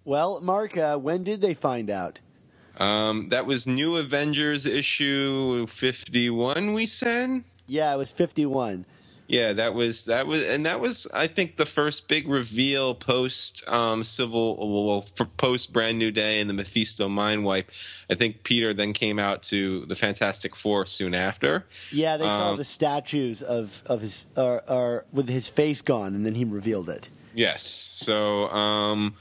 [0.03, 2.19] Well, Mark, uh, when did they find out?
[2.75, 7.45] Um, that was New Avengers issue 51, we said?
[7.67, 8.85] Yeah, it was 51.
[9.27, 13.63] Yeah, that was that was, and that was I think the first big reveal post
[13.69, 17.71] um, Civil, well, for post Brand New Day and the Mephisto mind wipe.
[18.09, 21.65] I think Peter then came out to the Fantastic Four soon after.
[21.91, 26.15] Yeah, they saw Um, the statues of of his or, or with his face gone,
[26.15, 27.09] and then he revealed it.
[27.33, 29.15] Yes, so um,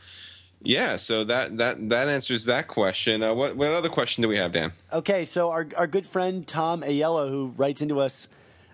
[0.62, 3.22] yeah, so that that that answers that question.
[3.22, 4.72] Uh, what what other question do we have, Dan?
[4.92, 8.28] Okay, so our our good friend Tom Ayello, who writes into us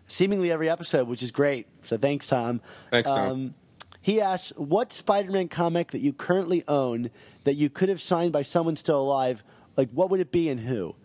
[0.09, 1.69] seemingly every episode, which is great.
[1.83, 2.61] So thanks, Tom.
[2.91, 3.31] Thanks, Tom.
[3.31, 3.55] Um,
[4.01, 7.11] he asks, "What Spider-Man comic that you currently own
[7.45, 9.45] that you could have signed by someone still alive?
[9.77, 10.97] Like, what would it be and who?"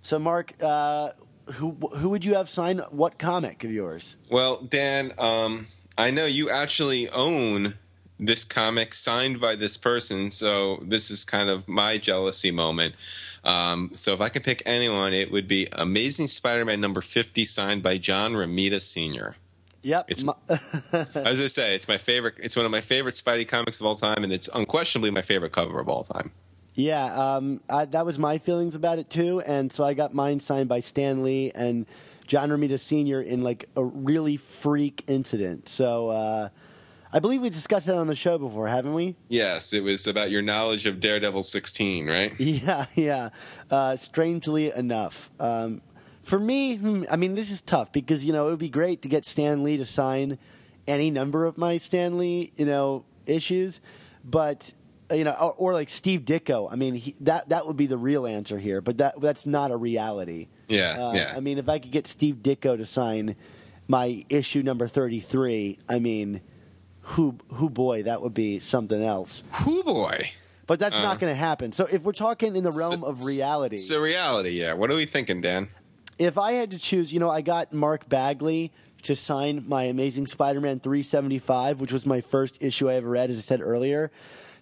[0.00, 1.10] So, Mark, uh,
[1.54, 4.16] who who would you have signed what comic of yours?
[4.30, 5.66] Well, Dan, um,
[5.98, 7.74] I know you actually own
[8.18, 12.94] this comic signed by this person, so this is kind of my jealousy moment.
[13.42, 17.82] Um, so if I could pick anyone, it would be Amazing Spider-Man number fifty, signed
[17.82, 19.36] by John Romita Sr.
[19.82, 20.34] Yep, It's- my-
[21.14, 22.34] As I say, it's my favorite.
[22.38, 25.52] It's one of my favorite Spidey comics of all time, and it's unquestionably my favorite
[25.52, 26.30] cover of all time.
[26.76, 27.04] Yeah,
[27.36, 30.68] um, I, that was my feelings about it too, and so I got mine signed
[30.68, 31.86] by Stan Lee and
[32.26, 33.20] John Romita Sr.
[33.20, 35.68] in like a really freak incident.
[35.68, 36.48] So uh,
[37.14, 39.14] I believe we discussed that on the show before, haven't we?
[39.28, 42.32] Yes, it was about your knowledge of Daredevil sixteen, right?
[42.40, 43.28] Yeah, yeah.
[43.70, 45.80] Uh, strangely enough, um,
[46.22, 49.00] for me, hmm, I mean, this is tough because you know it would be great
[49.02, 50.38] to get Stan Lee to sign
[50.88, 53.80] any number of my Stan Lee, you know, issues,
[54.24, 54.74] but
[55.12, 56.68] you know, or, or like Steve Ditko.
[56.72, 59.70] I mean, he, that that would be the real answer here, but that that's not
[59.70, 60.48] a reality.
[60.66, 61.32] Yeah, Uh, yeah.
[61.36, 63.36] I mean, if I could get Steve Ditko to sign
[63.86, 66.40] my issue number thirty-three, I mean,
[67.04, 69.42] who who boy, that would be something else.
[69.64, 70.30] Who boy.
[70.66, 71.72] But that's Uh, not going to happen.
[71.72, 74.72] So if we're talking in the realm So- of reality, So reality, yeah.
[74.72, 75.68] What are we thinking, Dan?
[76.18, 78.70] if I had to choose, you know, I got Mark Bagley
[79.02, 83.36] to sign my Amazing Spider-Man 375, which was my first issue I ever read, as
[83.38, 84.10] I said earlier.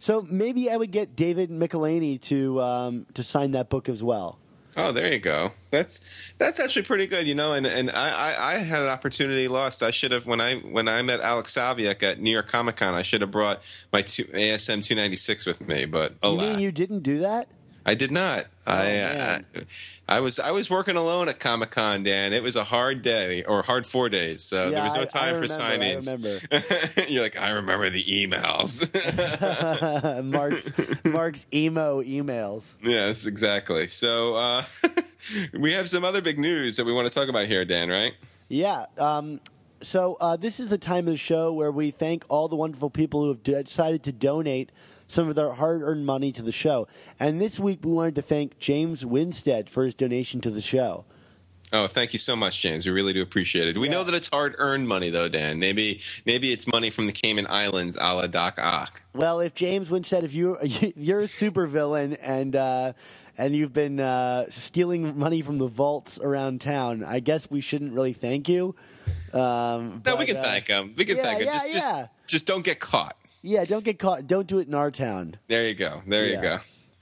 [0.00, 4.38] So maybe I would get David Michelinie to um, to sign that book as well.
[4.76, 5.52] Oh, there you go.
[5.70, 7.52] That's that's actually pretty good, you know.
[7.52, 9.82] And and I, I, I had an opportunity lost.
[9.82, 12.94] I should have when I when I met Alex Saviuk at New York Comic Con.
[12.94, 13.62] I should have brought
[13.92, 17.48] my two, ASM two ninety six with me, but You mean you didn't do that?
[17.84, 18.46] I did not.
[18.66, 19.40] I, I.
[20.08, 22.32] I was I was working alone at Comic Con, Dan.
[22.32, 25.34] It was a hard day or hard four days, so there was no I- time
[25.34, 27.08] for remember, I signings.
[27.10, 28.82] You're like, I remember the emails.
[30.24, 32.74] Mark's Mark's emo emails.
[32.82, 33.88] yes, exactly.
[33.88, 34.64] So uh,
[35.58, 37.88] we have some other big news that we want to talk about here, Dan.
[37.88, 38.14] Right?
[38.48, 38.86] Yeah.
[38.98, 39.40] Um,
[39.80, 42.90] so uh, this is the time of the show where we thank all the wonderful
[42.90, 44.70] people who have decided to donate
[45.12, 46.88] some of their hard-earned money to the show.
[47.20, 51.04] And this week we wanted to thank James Winstead for his donation to the show.
[51.74, 52.84] Oh, thank you so much, James.
[52.86, 53.78] We really do appreciate it.
[53.78, 53.94] We Yeah.
[53.94, 55.58] know that it's hard earned money, though, Dan.
[55.58, 59.00] Maybe maybe it's money from the Cayman Islands, a la Doc Ock.
[59.14, 60.56] Well, if James Winstead, if you
[60.96, 62.92] you're a supervillain and uh,
[63.38, 67.94] and you've been uh, stealing money from the vaults around town, I guess we shouldn't
[67.94, 68.74] really thank you.
[69.32, 70.94] Um, No, we can uh, thank him.
[70.96, 71.46] We can yeah, thank him.
[71.46, 71.88] yeah, just, just,
[72.26, 73.16] just don't get caught.
[73.42, 74.26] Yeah, don't get caught.
[74.26, 75.36] Don't do it in our town.
[75.48, 76.02] There you go.
[76.06, 76.58] There you go.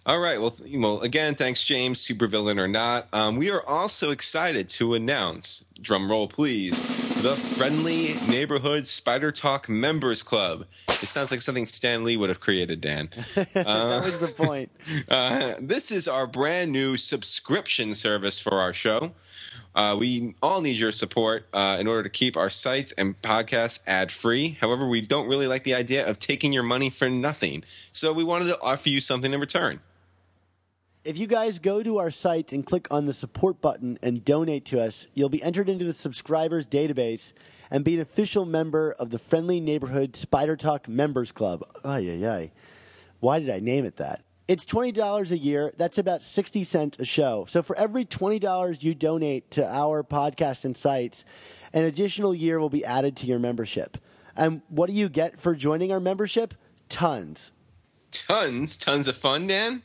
[0.07, 0.41] All right.
[0.41, 2.01] Well, th- well, again, thanks, James.
[2.05, 6.81] Supervillain or not, um, we are also excited to announce, drum roll, please,
[7.23, 10.63] the Friendly Neighborhood Spider Talk Members Club.
[10.89, 13.11] It sounds like something Stan Lee would have created, Dan.
[13.35, 14.71] that was the point.
[15.09, 19.13] Uh, this is our brand new subscription service for our show.
[19.75, 23.81] Uh, we all need your support uh, in order to keep our sites and podcasts
[23.87, 24.59] ad free.
[24.61, 27.65] However, we don't really like the idea of taking your money for nothing.
[27.93, 29.81] So we wanted to offer you something in return.
[31.03, 34.67] If you guys go to our site and click on the support button and donate
[34.67, 37.33] to us, you'll be entered into the subscribers database
[37.71, 41.63] and be an official member of the Friendly Neighborhood Spider Talk Members Club.
[41.83, 42.53] Ay, ay, ay.
[43.21, 44.23] Why did I name it that?
[44.51, 45.73] It's $20 a year.
[45.77, 47.45] That's about 60 cents a show.
[47.49, 51.25] So for every $20 you donate to our podcast and sites,
[51.73, 53.97] an additional year will be added to your membership.
[54.37, 56.55] And what do you get for joining our membership?
[56.89, 57.53] Tons.
[58.11, 59.85] Tons, tons of fun, Dan?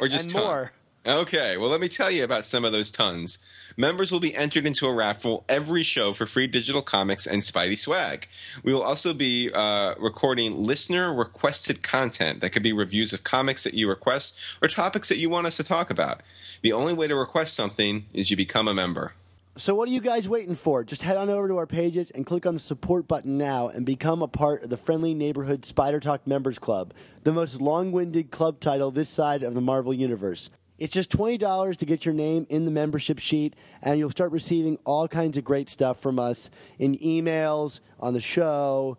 [0.00, 0.72] Or just and more.
[1.06, 3.38] Okay, well, let me tell you about some of those tons.
[3.76, 7.78] Members will be entered into a raffle every show for free digital comics and Spidey
[7.78, 8.28] swag.
[8.62, 13.64] We will also be uh, recording listener requested content that could be reviews of comics
[13.64, 16.20] that you request or topics that you want us to talk about.
[16.62, 19.12] The only way to request something is you become a member.
[19.54, 20.82] So what are you guys waiting for?
[20.82, 23.84] Just head on over to our pages and click on the support button now and
[23.84, 26.94] become a part of the Friendly Neighborhood Spider Talk Members Club,
[27.24, 30.48] the most long-winded club title this side of the Marvel Universe.
[30.82, 34.80] It's just $20 to get your name in the membership sheet, and you'll start receiving
[34.84, 38.98] all kinds of great stuff from us in emails, on the show,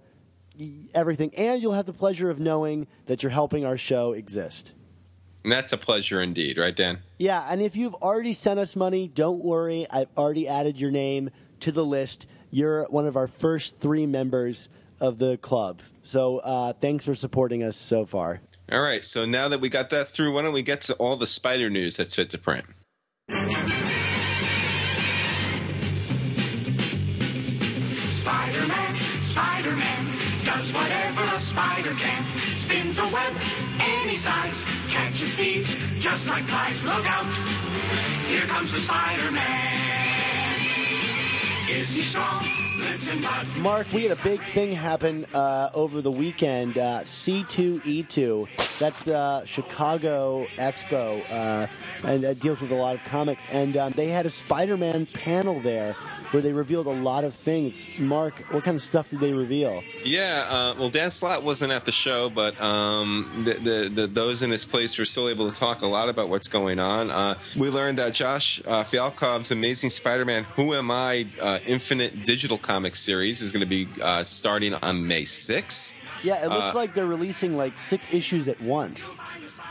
[0.94, 1.32] everything.
[1.38, 4.74] And you'll have the pleasure of knowing that you're helping our show exist.
[5.44, 7.00] And that's a pleasure indeed, right, Dan?
[7.20, 9.86] Yeah, and if you've already sent us money, don't worry.
[9.92, 12.28] I've already added your name to the list.
[12.50, 14.70] You're one of our first three members
[15.02, 15.82] of the club.
[16.02, 18.40] So uh, thanks for supporting us so far.
[18.72, 21.18] All right, so now that we got that through, why don't we get to all
[21.18, 22.66] the spider news that's fit to print?
[28.22, 28.96] Spider-Man,
[29.32, 32.26] Spider-Man, does whatever a spider can.
[32.64, 33.34] Spins a web
[33.82, 34.56] any size,
[34.90, 36.82] catches thieves just like flies.
[36.84, 37.26] Look out,
[38.28, 39.84] here comes the Spider-Man.
[41.70, 42.63] Is he strong?
[43.58, 46.78] Mark, we had a big thing happen uh, over the weekend.
[46.78, 51.68] Uh, C2E2, that's the Chicago Expo, uh,
[52.04, 53.46] and that deals with a lot of comics.
[53.52, 55.96] And um, they had a Spider Man panel there
[56.32, 57.88] where they revealed a lot of things.
[58.00, 59.84] Mark, what kind of stuff did they reveal?
[60.04, 64.42] Yeah, uh, well, Dan Slott wasn't at the show, but um, the, the, the, those
[64.42, 67.12] in his place were still able to talk a lot about what's going on.
[67.12, 71.28] Uh, we learned that Josh uh, Fialkov's Amazing Spider-Man Who Am I
[71.66, 75.94] Infinite Digital Comics series is going to be uh, starting on May 6th.
[76.26, 79.12] Yeah, it looks Uh, like they're releasing like six issues at once.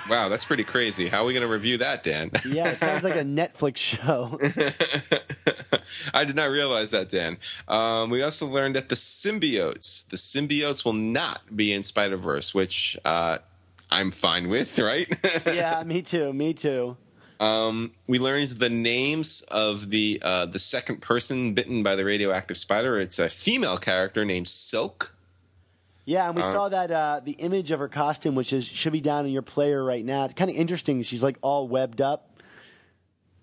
[0.09, 1.09] Wow, that's pretty crazy.
[1.09, 2.31] How are we going to review that, Dan?
[2.49, 4.39] Yeah, it sounds like a Netflix show.
[6.15, 7.39] I did not realize that, Dan.
[7.67, 12.55] Um, we also learned that the symbiotes, the symbiotes will not be in Spider Verse,
[12.55, 13.39] which uh,
[13.91, 15.09] I'm fine with, right?
[15.47, 16.33] yeah, me too.
[16.33, 16.97] Me too.
[17.43, 22.57] Um, we learned the names of the uh, the second person bitten by the radioactive
[22.57, 23.01] spider.
[23.01, 25.17] It's a female character named Silk.
[26.05, 29.01] Yeah, and we saw that uh, the image of her costume, which is should be
[29.01, 30.25] down in your player right now.
[30.25, 31.03] It's kind of interesting.
[31.03, 32.29] She's like all webbed up.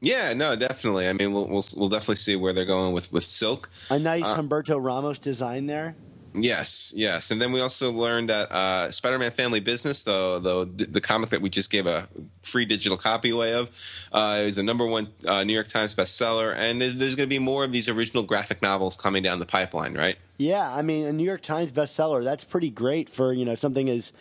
[0.02, 1.10] Yeah, no, definitely.
[1.10, 3.70] I mean, we'll we'll, we'll definitely see where they're going with with Silk.
[3.92, 5.96] A nice Uh, Humberto Ramos design there.
[6.34, 11.02] Yes, yes, and then we also learned that uh, Spider-Man Family Business, though, the, the
[11.02, 12.08] comic that we just gave a
[12.44, 13.70] free digital copy away of,
[14.12, 17.36] uh, is a number one uh, New York Times bestseller, and there's, there's going to
[17.36, 20.18] be more of these original graphic novels coming down the pipeline, right?
[20.38, 22.24] Yeah, I mean, a New York Times bestseller.
[22.24, 24.14] That's pretty great for you know something as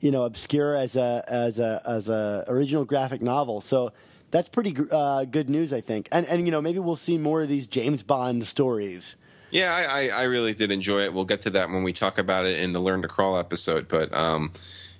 [0.00, 3.60] you know obscure as a as a as a original graphic novel.
[3.60, 3.92] So
[4.30, 6.08] that's pretty uh, good news, I think.
[6.10, 9.16] And and you know maybe we'll see more of these James Bond stories.
[9.50, 11.12] Yeah, I, I, I really did enjoy it.
[11.12, 13.88] We'll get to that when we talk about it in the Learn to Crawl episode.
[13.88, 14.52] But um,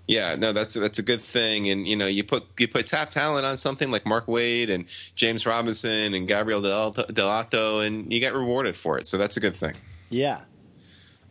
[0.06, 1.68] yeah, no, that's that's a good thing.
[1.68, 4.86] And you know, you put you put top talent on something like Mark Waid and
[5.14, 9.06] James Robinson and Gabriel Del- Dell'Otto, and you get rewarded for it.
[9.06, 9.74] So that's a good thing.
[10.08, 10.42] Yeah.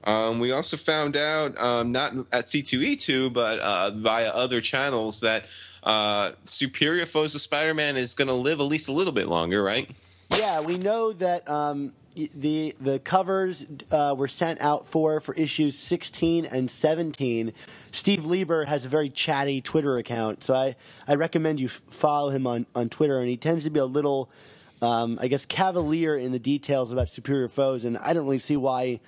[0.04, 5.48] Um, we also found out, um, not at C2E2, but uh, via other channels, that
[5.84, 9.62] uh, Superior Foes of Spider-Man is going to live at least a little bit longer,
[9.62, 9.90] right?
[10.38, 11.92] Yeah, we know that um,
[12.34, 17.54] the the covers uh, were sent out for for issues 16 and 17.
[17.92, 20.76] Steve Lieber has a very chatty Twitter account, so I,
[21.08, 23.20] I recommend you follow him on, on Twitter.
[23.20, 24.30] And he tends to be a little,
[24.82, 28.58] um, I guess, cavalier in the details about Superior Foes, and I don't really see
[28.58, 29.00] why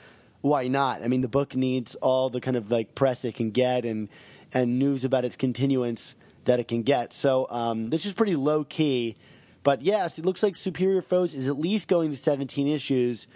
[0.42, 1.04] why not.
[1.04, 4.10] I mean, the book needs all the kind of like press it can get and
[4.54, 7.14] and news about its continuance that it can get.
[7.14, 9.16] So um, this is pretty low key.
[9.64, 13.28] But yes, it looks like Superior Foes is at least going to 17 issues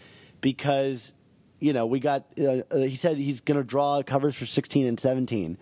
[0.41, 1.13] because,
[1.59, 4.85] you know, we got, uh, uh, he said he's going to draw covers for 16
[4.85, 5.57] and 17.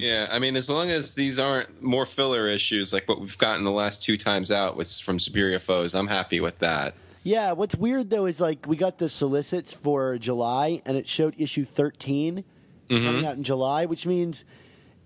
[0.00, 3.64] Yeah, I mean, as long as these aren't more filler issues like what we've gotten
[3.64, 6.94] the last two times out with from Superior Foes, I'm happy with that.
[7.22, 11.34] Yeah, what's weird though is like we got the solicits for July and it showed
[11.38, 12.44] issue 13
[12.88, 14.44] coming out in July, which means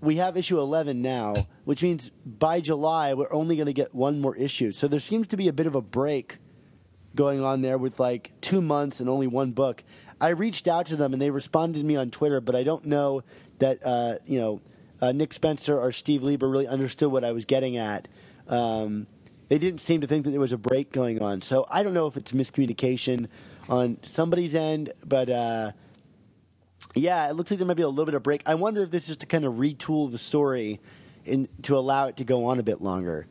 [0.01, 4.21] we have issue 11 now, which means by July we're only going to get one
[4.21, 4.73] more issue.
[4.73, 6.39] So there seems to be a bit of a break
[7.15, 9.83] going on there with like two months and only one book.
[10.21, 12.87] I reached out to them and they responded to me on Twitter, but I don't
[12.87, 13.23] know
[13.59, 14.61] that uh, you know
[15.01, 18.09] uh, Nick Spencer or Steve Lieber really understood what I was getting at.
[18.49, 19.07] Um,
[19.49, 21.95] they didn't seem to think that there was a break going on, so I don't
[21.95, 23.29] know if it's miscommunication
[23.69, 25.29] on somebody's end, but.
[25.29, 25.73] Uh,
[26.95, 28.43] yeah, it looks like there might be a little bit of break.
[28.47, 30.81] I wonder if this is to kind of retool the story
[31.25, 33.27] in, to allow it to go on a bit longer.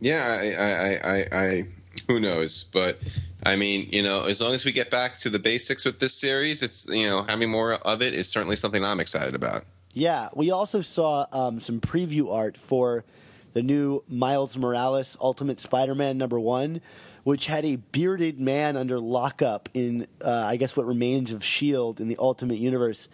[0.00, 1.66] Yeah, I, I, I, I,
[2.06, 2.64] who knows?
[2.64, 2.98] But
[3.44, 6.14] I mean, you know, as long as we get back to the basics with this
[6.14, 9.64] series, it's you know, having more of it is certainly something I'm excited about.
[9.92, 13.04] Yeah, we also saw um, some preview art for
[13.52, 16.80] the new Miles Morales Ultimate Spider-Man number one,
[17.24, 22.00] which had a bearded man under lockup in, uh, I guess, what remains of Shield
[22.00, 23.08] in the Ultimate Universe,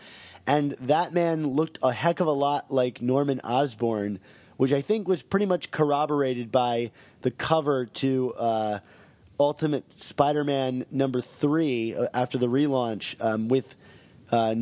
[0.47, 4.20] and that man looked a heck of a lot like Norman Osborn,
[4.57, 6.91] which I think was pretty much corroborated by
[7.22, 8.32] the cover to.
[8.34, 8.78] Uh,
[9.39, 13.76] Ultimate Spider-Man number three uh, after the relaunch um, with
[14.32, 14.55] uh,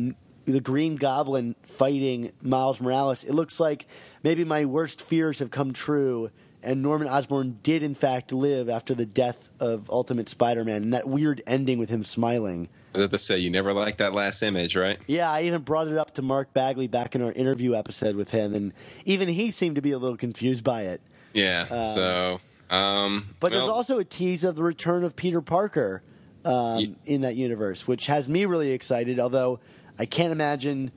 [0.45, 3.23] the Green Goblin fighting Miles Morales.
[3.23, 3.85] It looks like
[4.23, 6.29] maybe my worst fears have come true,
[6.63, 11.07] and Norman Osborn did in fact live after the death of Ultimate Spider-Man and that
[11.07, 12.69] weird ending with him smiling.
[12.93, 14.97] As I say, you never liked that last image, right?
[15.05, 18.31] Yeah, I even brought it up to Mark Bagley back in our interview episode with
[18.31, 18.71] him, and
[19.03, 21.01] even he seemed to be a little confused by it.
[21.33, 21.83] Yeah.
[21.93, 22.39] so,
[22.69, 26.01] um, But there's also a tease of the return of Peter Parker
[26.45, 29.19] um, in that universe, which has me really excited.
[29.19, 29.59] Although
[29.97, 30.91] I can't imagine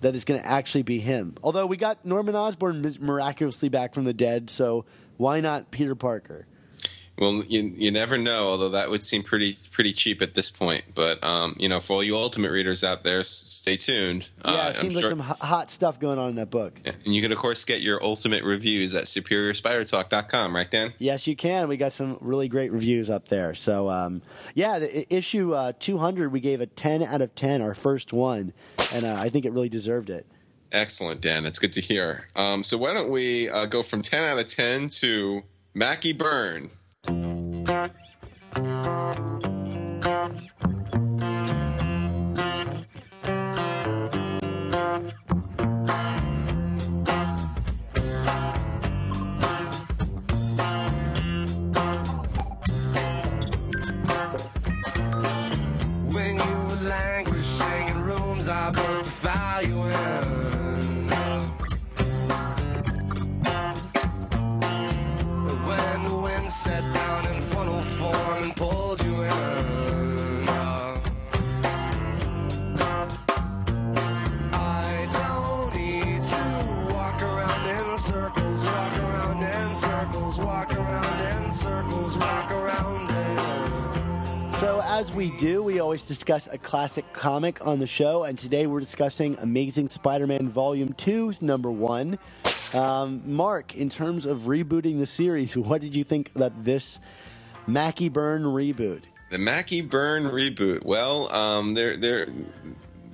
[0.00, 1.36] that it's going to actually be him.
[1.42, 4.84] Although we got Norman Osborn miraculously back from the dead, so
[5.16, 6.46] why not Peter Parker?
[7.18, 8.48] Well, you you never know.
[8.48, 10.82] Although that would seem pretty pretty cheap at this point.
[10.94, 14.28] But um, you know, for all you Ultimate readers out there, s- stay tuned.
[14.44, 16.50] Yeah, Uh, it I'm seems like sure- some ho- hot stuff going on in that
[16.50, 16.80] book.
[16.84, 20.94] And you can of course get your Ultimate reviews at SuperiorSpiderTalk.com, right, Dan?
[20.98, 21.68] Yes, you can.
[21.68, 23.54] We got some really great reviews up there.
[23.54, 24.22] So, um,
[24.54, 28.52] yeah, the issue uh, 200, we gave a 10 out of 10, our first one,
[28.94, 30.26] and uh, I think it really deserved it.
[30.72, 31.44] Excellent, Dan.
[31.44, 32.28] It's good to hear.
[32.34, 35.42] Um, so why don't we uh, go from ten out of ten to
[35.74, 36.70] Mackie Byrne?
[37.04, 37.90] When
[66.52, 69.30] Set down in funnel form and pulled you in.
[74.52, 81.42] I don't need to walk around in circles, walk around in in circles, walk around
[81.42, 84.54] in circles, rock around it.
[84.58, 88.66] So, as we do, we always discuss a classic comic on the show, and today
[88.66, 92.18] we're discussing Amazing Spider Man Volume 2, number one.
[92.74, 96.98] Um, Mark, in terms of rebooting the series, what did you think about this
[97.66, 99.02] Mackie Byrne reboot?
[99.30, 100.84] The Mackie Byrne reboot.
[100.84, 102.26] Well, um, there,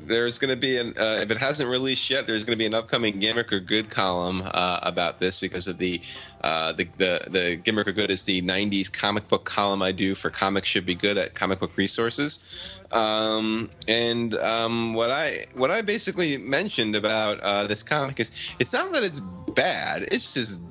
[0.08, 0.94] there's going to be an.
[0.98, 3.90] Uh, if it hasn't released yet, there's going to be an upcoming Gimmick or Good
[3.90, 6.00] column uh, about this because of the,
[6.40, 10.14] uh, the the the Gimmick or Good is the '90s comic book column I do
[10.14, 12.78] for Comics Should Be Good at Comic Book Resources.
[12.90, 18.72] Um, and um, what I what I basically mentioned about uh, this comic is it's
[18.72, 19.20] not that it's
[19.54, 20.02] bad.
[20.10, 20.62] It's just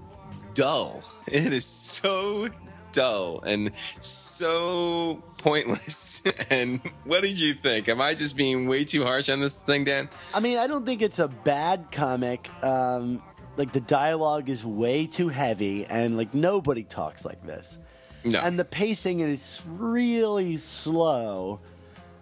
[0.54, 1.04] dull.
[1.30, 2.48] It is so
[2.94, 6.24] dull and so pointless.
[6.50, 7.90] and what did you think?
[7.90, 10.10] Am I just being way too harsh on this thing, Dan?
[10.34, 12.50] I mean, I don't think it's a bad comic.
[12.64, 13.24] Um,
[13.56, 17.80] like, the dialogue is way too heavy, and, like, nobody talks like this.
[18.24, 18.40] No.
[18.42, 21.60] and the pacing is really slow.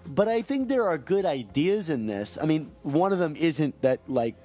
[0.07, 2.37] But I think there are good ideas in this.
[2.41, 4.35] I mean, one of them isn't that like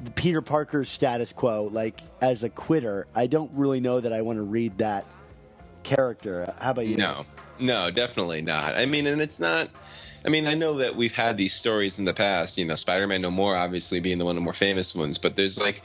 [0.00, 3.06] the Peter Parker's status quo, like as a quitter.
[3.14, 5.06] I don't really know that I want to read that
[5.82, 6.54] character.
[6.60, 6.96] How about you?
[6.96, 7.24] No,
[7.60, 8.74] no, definitely not.
[8.74, 9.70] I mean, and it's not.
[10.24, 12.58] I mean, I know that we've had these stories in the past.
[12.58, 15.18] You know, Spider-Man No More, obviously being the one of the more famous ones.
[15.18, 15.82] But there's like,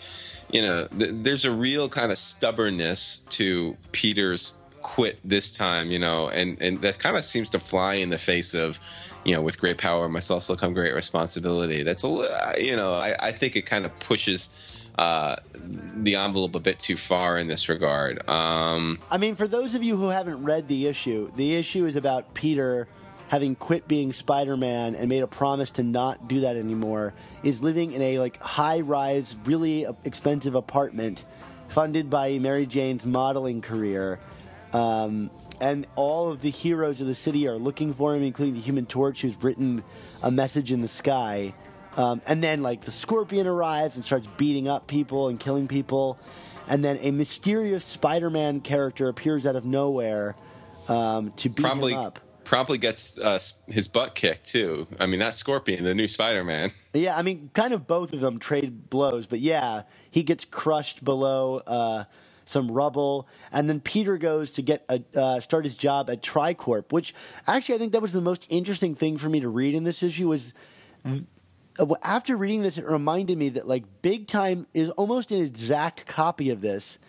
[0.51, 5.91] you know, th- there's a real kind of stubbornness to Peter's quit this time.
[5.91, 8.79] You know, and and that kind of seems to fly in the face of,
[9.23, 11.83] you know, with great power must also come great responsibility.
[11.83, 14.74] That's a, you know, I, I think it kind of pushes.
[14.97, 15.35] Uh,
[15.97, 18.27] the envelope a bit too far in this regard.
[18.29, 21.97] Um, I mean, for those of you who haven't read the issue, the issue is
[21.97, 22.87] about Peter
[23.27, 27.13] having quit being Spider-Man and made a promise to not do that anymore.
[27.43, 31.25] Is living in a like high-rise, really expensive apartment
[31.67, 34.19] funded by Mary Jane's modeling career.
[34.71, 35.29] Um,
[35.59, 38.85] and all of the heroes of the city are looking for him, including the Human
[38.85, 39.83] Torch, who's written
[40.21, 41.53] a message in the sky.
[41.95, 46.19] Um, and then, like, the Scorpion arrives and starts beating up people and killing people.
[46.67, 50.35] And then a mysterious Spider Man character appears out of nowhere
[50.89, 52.19] um, to beat probably him up.
[52.43, 54.87] probably gets uh, his butt kicked too.
[54.99, 56.71] I mean, that's Scorpion, the new Spider-Man.
[56.95, 61.03] Yeah, I mean, kind of both of them trade blows, but yeah, he gets crushed
[61.03, 62.05] below uh,
[62.45, 66.93] some rubble, and then Peter goes to get a, uh, start his job at Tricorp,
[66.93, 67.13] which
[67.47, 70.03] actually I think that was the most interesting thing for me to read in this
[70.03, 70.53] issue was
[72.01, 76.49] after reading this, it reminded me that like Big Time is almost an exact copy
[76.49, 76.99] of this.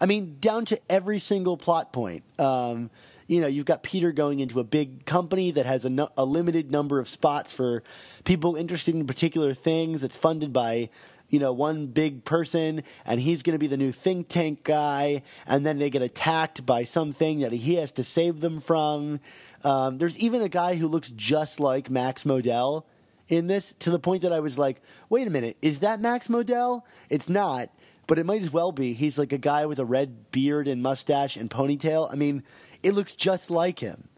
[0.00, 2.24] I mean, down to every single plot point.
[2.38, 2.90] Um,
[3.26, 6.24] you know, you've got Peter going into a big company that has a, no- a
[6.24, 7.82] limited number of spots for
[8.24, 10.04] people interested in particular things.
[10.04, 10.90] It's funded by,
[11.28, 15.22] you know, one big person, and he's going to be the new think tank guy.
[15.46, 19.20] And then they get attacked by something that he has to save them from.
[19.64, 22.84] Um, there's even a guy who looks just like Max Modell
[23.28, 26.28] in this to the point that I was like, wait a minute, is that Max
[26.28, 26.82] Modell?
[27.10, 27.68] It's not,
[28.06, 28.92] but it might as well be.
[28.92, 32.12] He's like a guy with a red beard and mustache and ponytail.
[32.12, 32.42] I mean,
[32.82, 34.08] it looks just like him.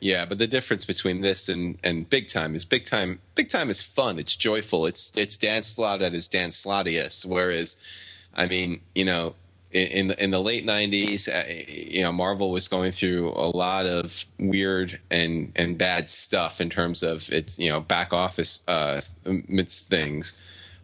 [0.00, 3.20] Yeah, but the difference between this and, and Big Time is Big Time.
[3.34, 4.18] Big Time is fun.
[4.18, 4.86] It's joyful.
[4.86, 7.24] It's it's Dan Slott at his Dan Slottiest.
[7.24, 9.34] Whereas, I mean, you know,
[9.76, 13.86] in the, in the late '90s, uh, you know, Marvel was going through a lot
[13.86, 19.00] of weird and and bad stuff in terms of its you know back office uh,
[19.24, 20.38] things.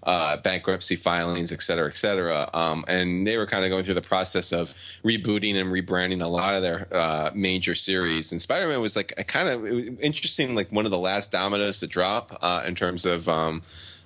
[0.04, 2.50] Uh, bankruptcy filings, et cetera, et cetera.
[2.52, 4.70] Um, and they were kind of going through the process of
[5.04, 8.32] rebooting and rebranding a lot of their uh, major series.
[8.32, 9.64] And Spider Man was like a kind of
[10.00, 13.28] interesting, like one of the last dominoes to drop uh, in terms of.
[13.28, 13.62] Um,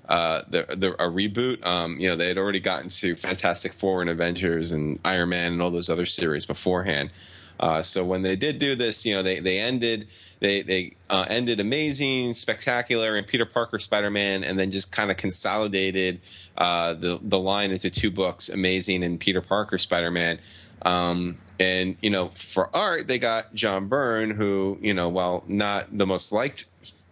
[0.09, 1.65] uh, the, the a reboot.
[1.67, 5.53] Um, you know, they had already gotten to Fantastic Four and Avengers and Iron Man
[5.53, 7.11] and all those other series beforehand.
[7.59, 10.09] Uh, so when they did do this, you know, they they ended
[10.41, 15.11] they they uh, ended Amazing, Spectacular, and Peter Parker Spider Man, and then just kind
[15.11, 16.21] of consolidated
[16.59, 20.39] uh, the the line into two books, Amazing and Peter Parker Spider Man.
[20.83, 25.87] Um, and you know, for art, they got John Byrne, who you know, while not
[25.97, 26.67] the most liked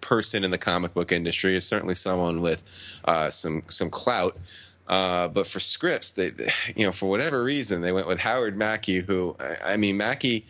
[0.04, 2.62] person in the comic book industry is certainly someone with
[3.06, 4.36] uh, some some clout.
[4.86, 8.56] Uh, but for scripts, they, they- you know, for whatever reason, they went with Howard
[8.56, 10.44] Mackie, who I, I mean, Mackie,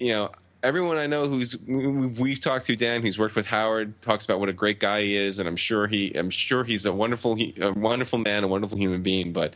[0.00, 0.30] you know.
[0.60, 1.56] Everyone I know who's
[2.20, 5.14] we've talked to Dan, who's worked with Howard, talks about what a great guy he
[5.14, 8.76] is, and I'm sure he, I'm sure he's a wonderful, a wonderful man, a wonderful
[8.76, 9.32] human being.
[9.32, 9.54] But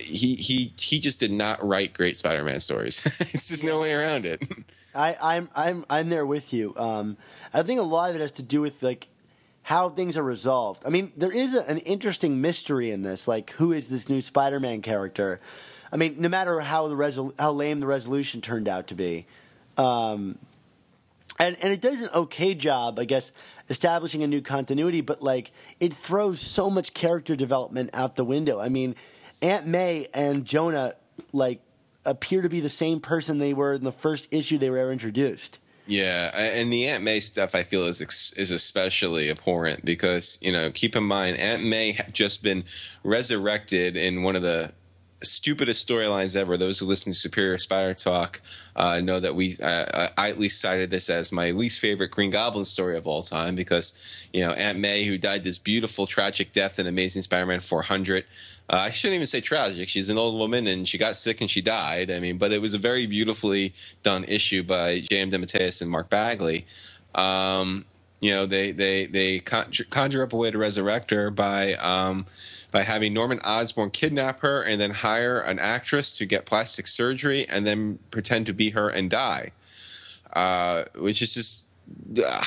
[0.00, 3.06] he he he just did not write great Spider-Man stories.
[3.20, 4.42] it's just no way around it.
[4.94, 6.74] I, I'm I'm I'm there with you.
[6.76, 7.16] Um,
[7.52, 9.08] I think a lot of it has to do with like
[9.62, 10.82] how things are resolved.
[10.84, 13.28] I mean, there is a, an interesting mystery in this.
[13.28, 15.40] Like, who is this new Spider-Man character?
[15.92, 19.26] I mean, no matter how the resol- how lame the resolution turned out to be,
[19.76, 20.38] um,
[21.38, 23.32] and and it does an okay job, I guess,
[23.68, 25.00] establishing a new continuity.
[25.00, 28.58] But like, it throws so much character development out the window.
[28.58, 28.96] I mean,
[29.42, 30.94] Aunt May and Jonah
[31.32, 31.60] like
[32.04, 34.92] appear to be the same person they were in the first issue they were ever
[34.92, 35.58] introduced.
[35.86, 38.00] Yeah, and the Aunt May stuff I feel is
[38.36, 42.64] is especially abhorrent because you know keep in mind Aunt May had just been
[43.02, 44.72] resurrected in one of the
[45.22, 46.56] stupidest storylines ever.
[46.56, 48.40] Those who listen to Superior Spider Talk
[48.76, 52.30] uh, know that we uh, I at least cited this as my least favorite Green
[52.30, 56.52] Goblin story of all time because you know Aunt May who died this beautiful tragic
[56.52, 58.24] death in Amazing Spider-Man 400.
[58.68, 59.88] Uh, I shouldn't even say tragic.
[59.88, 62.10] She's an old woman and she got sick and she died.
[62.10, 65.30] I mean, but it was a very beautifully done issue by J.M.
[65.30, 66.64] DeMatteis and Mark Bagley.
[67.14, 67.84] Um,
[68.22, 72.24] you know, they they they conjure, conjure up a way to resurrect her by um,
[72.70, 77.46] by having Norman Osborn kidnap her and then hire an actress to get plastic surgery
[77.48, 79.50] and then pretend to be her and die,
[80.32, 81.66] uh, which is just.
[82.24, 82.46] ugh.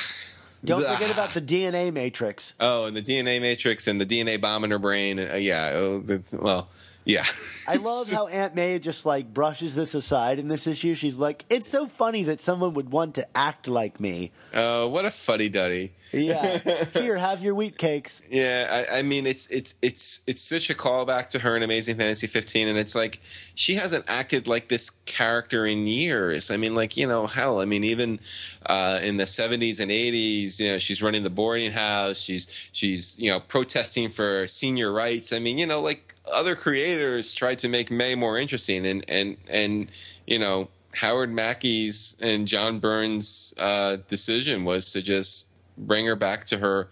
[0.63, 2.55] Don't forget about the DNA matrix.
[2.59, 5.19] Oh, and the DNA matrix and the DNA bomb in her brain.
[5.19, 5.73] And, uh, yeah.
[5.75, 6.03] Oh,
[6.39, 6.69] well,
[7.05, 7.25] yeah.
[7.69, 10.95] I love how Aunt May just like brushes this aside in this issue.
[10.95, 15.05] She's like, "It's so funny that someone would want to act like me." Oh, what
[15.05, 15.93] a funny duddy.
[16.11, 16.57] Yeah,
[16.93, 18.21] here, have your wheat cakes.
[18.29, 21.97] Yeah, I, I mean it's it's it's it's such a callback to her in Amazing
[21.97, 26.51] Fantasy 15, and it's like she hasn't acted like this character in years.
[26.51, 28.19] I mean, like you know, hell, I mean, even
[28.65, 32.19] uh, in the 70s and 80s, you know, she's running the boarding house.
[32.19, 35.33] She's she's you know protesting for senior rights.
[35.33, 39.37] I mean, you know, like other creators tried to make May more interesting, and and
[39.49, 39.89] and
[40.25, 40.69] you know.
[40.99, 46.89] Howard Mackie's and John Byrne's uh, decision was to just bring her back to her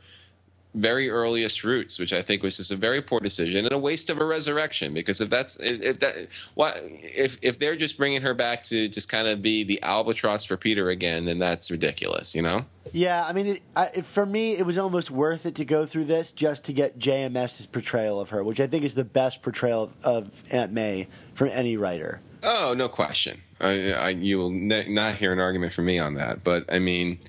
[0.76, 4.10] very earliest roots, which I think was just a very poor decision and a waste
[4.10, 4.94] of a resurrection.
[4.94, 8.88] Because if that's if if that why if if they're just bringing her back to
[8.88, 12.66] just kind of be the albatross for Peter again, then that's ridiculous, you know.
[12.92, 15.86] Yeah, I mean, it, I, it, for me, it was almost worth it to go
[15.86, 19.42] through this just to get JMS's portrayal of her, which I think is the best
[19.42, 22.22] portrayal of, of Aunt May from any writer.
[22.44, 23.42] Oh, no question.
[23.60, 26.80] I, I you will ne- not hear an argument from me on that, but I
[26.80, 27.20] mean.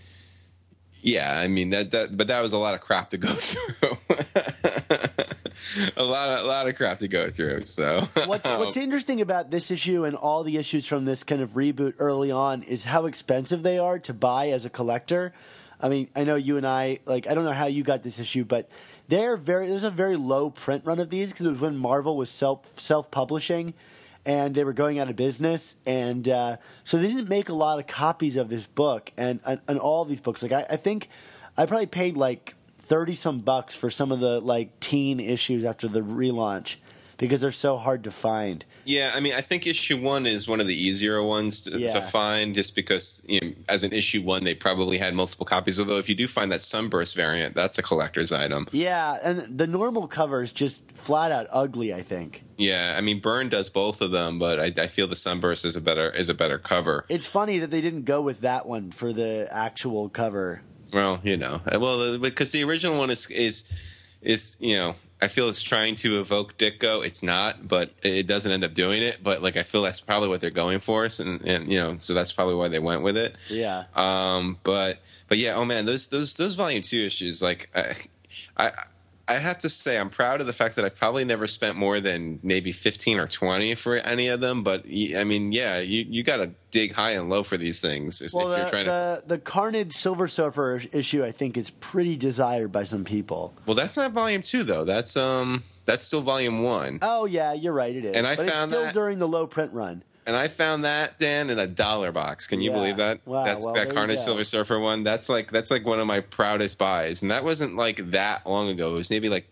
[1.05, 3.99] Yeah, I mean that that, but that was a lot of crap to go through.
[5.99, 7.67] a lot of a lot of crap to go through.
[7.67, 11.51] So What's, what's interesting about this issue and all the issues from this kind of
[11.51, 15.35] reboot early on is how expensive they are to buy as a collector.
[15.79, 17.29] I mean, I know you and I like.
[17.29, 18.71] I don't know how you got this issue, but
[19.09, 19.67] they're very.
[19.67, 22.65] There's a very low print run of these because it was when Marvel was self
[22.65, 23.75] self publishing,
[24.27, 27.79] and they were going out of business, and uh, so they didn't make a lot
[27.79, 30.43] of copies of this book and and, and all these books.
[30.43, 31.09] Like I, I think
[31.57, 35.89] I probably paid like thirty some bucks for some of the like teen issues after
[35.89, 36.77] the relaunch
[37.19, 38.65] because they're so hard to find.
[38.85, 41.93] Yeah, I mean, I think issue one is one of the easier ones to, Yeah.
[41.93, 45.79] to find, just because you know, as an issue one, they probably had multiple copies.
[45.79, 48.67] Although, if you do find that Sunburst variant, that's a collector's item.
[48.73, 51.95] Yeah, and the normal cover is just flat out ugly.
[51.95, 55.17] I think Yeah, I mean, Byrne does both of them, but I, I feel the
[55.17, 57.05] Sunburst is a better is a better cover.
[57.09, 60.63] it's funny that they didn't go with that one for the actual cover.
[60.93, 64.95] Well, you know, uh, well, uh, because the original one is is is you know.
[65.25, 67.03] I feel it's trying to evoke Ditko.
[67.03, 69.21] It's not, but it doesn't end up doing it.
[69.23, 72.13] But like, I feel that's probably what they're going for, and, and you know, so
[72.13, 73.35] that's probably why they went with it.
[73.49, 74.99] Yeah, Um, but
[75.29, 77.95] but yeah, oh man, those those those volume two issues, like I,
[78.59, 78.73] I
[79.27, 81.99] I have to say, I'm proud of the fact that I probably never spent more
[81.99, 84.63] than maybe fifteen or twenty for any of them.
[84.63, 84.85] But
[85.17, 88.33] I mean, yeah, you you got to dig high and low for these things if
[88.35, 88.91] well, you're the, trying to.
[88.91, 93.55] the the Carnage Silver Surfer issue I think is pretty desired by some people.
[93.65, 94.85] Well, that's not volume two though.
[94.85, 96.99] That's um that's still volume one.
[97.01, 97.95] Oh yeah, you're right.
[97.97, 100.03] It is, And I but found it's still that- during the low print run.
[100.27, 102.47] And I found that Dan in a dollar box.
[102.47, 102.77] Can you Yeah.
[102.77, 103.21] believe that?
[103.27, 104.19] Wow, That's well, that Carnage.
[104.21, 105.03] Silver Surfer one.
[105.05, 108.69] That's like that's like one of my proudest buys, and that wasn't like that long
[108.71, 108.91] ago.
[108.91, 109.47] It was maybe like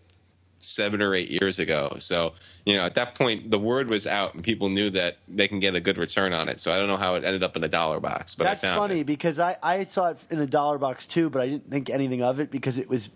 [0.59, 1.95] seven or eight years ago.
[1.99, 2.33] So
[2.65, 5.59] you know, at that point, the word was out, and people knew that they can
[5.59, 6.59] get a good return on it.
[6.59, 8.67] So I don't know how it ended up in a dollar box, but That's I
[8.69, 9.05] found funny it.
[9.05, 12.23] because I I saw it in a dollar box too, but I didn't think anything
[12.23, 13.09] of it because it was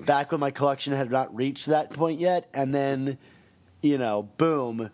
[0.00, 3.16] back when my collection had not reached that point yet, and then
[3.82, 4.90] you know, boom,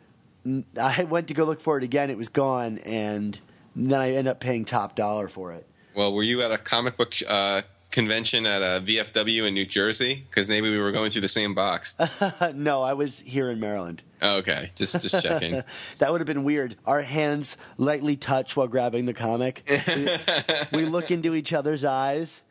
[0.80, 2.10] I went to go look for it again.
[2.10, 3.38] It was gone, and
[3.76, 5.66] then I ended up paying top dollar for it.
[5.94, 10.24] Well, were you at a comic book uh, convention at a VFW in New Jersey?
[10.28, 11.94] Because maybe we were going through the same box.
[12.54, 14.02] no, I was here in Maryland.
[14.20, 15.62] Oh, okay, just just checking.
[15.98, 16.76] That would have been weird.
[16.86, 19.62] Our hands lightly touch while grabbing the comic.
[20.72, 22.42] we, we look into each other's eyes.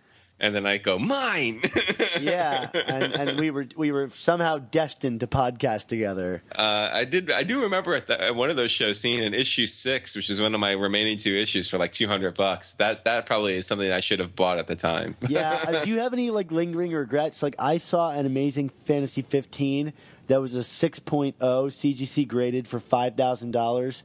[0.41, 1.61] And then I go mine.
[2.19, 6.43] yeah, and, and we were we were somehow destined to podcast together.
[6.53, 7.31] Uh, I did.
[7.31, 10.29] I do remember at, the, at one of those shows seeing an issue six, which
[10.29, 12.73] is one of my remaining two issues for like two hundred bucks.
[12.73, 15.15] That that probably is something I should have bought at the time.
[15.27, 17.43] Yeah, uh, do you have any like lingering regrets?
[17.43, 19.93] Like I saw an amazing Fantasy 15
[20.27, 24.03] that was a 6.0 CGC graded for five thousand dollars,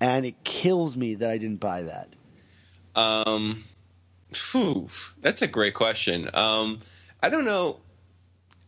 [0.00, 2.08] and it kills me that I didn't buy that.
[2.94, 3.62] Um,
[4.32, 4.88] phew,
[5.20, 6.30] that's a great question.
[6.34, 6.80] Um,
[7.22, 7.78] I don't know.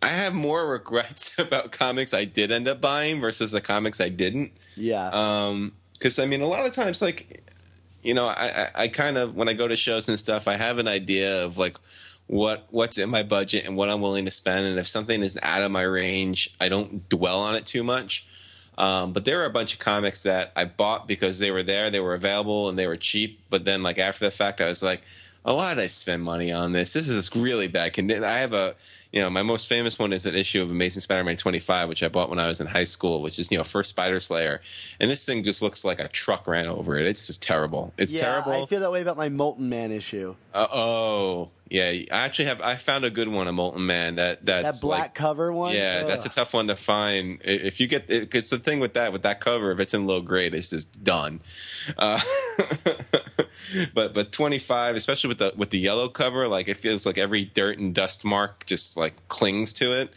[0.02, 4.08] I have more regrets about comics I did end up buying versus the comics I
[4.08, 4.52] didn't.
[4.76, 7.42] Yeah, Um, because I mean, a lot of times, like,
[8.02, 10.56] you know, I, I, I kind of when I go to shows and stuff, I
[10.56, 11.76] have an idea of like
[12.26, 15.38] what what's in my budget and what I'm willing to spend, and if something is
[15.42, 18.26] out of my range, I don't dwell on it too much.
[18.78, 21.90] Um, but there are a bunch of comics that I bought because they were there,
[21.90, 23.42] they were available, and they were cheap.
[23.50, 25.02] But then, like after the fact, I was like,
[25.44, 26.92] "Oh, why did I spend money on this?
[26.92, 28.74] This is really bad condition." I have a,
[29.12, 32.08] you know, my most famous one is an issue of Amazing Spider-Man 25, which I
[32.08, 34.60] bought when I was in high school, which is you know first Spider Slayer,
[35.00, 37.06] and this thing just looks like a truck ran over it.
[37.06, 37.92] It's just terrible.
[37.96, 38.22] It's yeah.
[38.22, 38.62] terrible.
[38.62, 40.34] I feel that way about my Molten Man issue.
[40.52, 41.84] Uh, oh, yeah.
[41.84, 42.60] I actually have.
[42.60, 44.16] I found a good one, a Molten Man.
[44.16, 45.74] That That that's black like, cover one.
[45.74, 47.40] yeah, that's a tough one to find.
[47.44, 50.20] If you get, because the thing with that, with that cover, if it's in low
[50.20, 51.40] grade, it's just done.
[51.96, 52.20] Uh,
[53.94, 57.18] but but twenty five, especially with the with the yellow cover, like it feels like
[57.18, 60.12] every dirt and dust mark just like clings to it.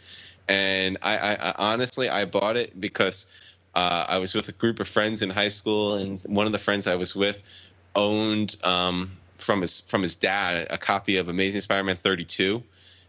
[0.48, 4.78] And I, I, I honestly, I bought it because uh, I was with a group
[4.78, 9.12] of friends in high school, and one of the friends I was with owned um,
[9.38, 12.62] from his from his dad a copy of Amazing Spider-Man 32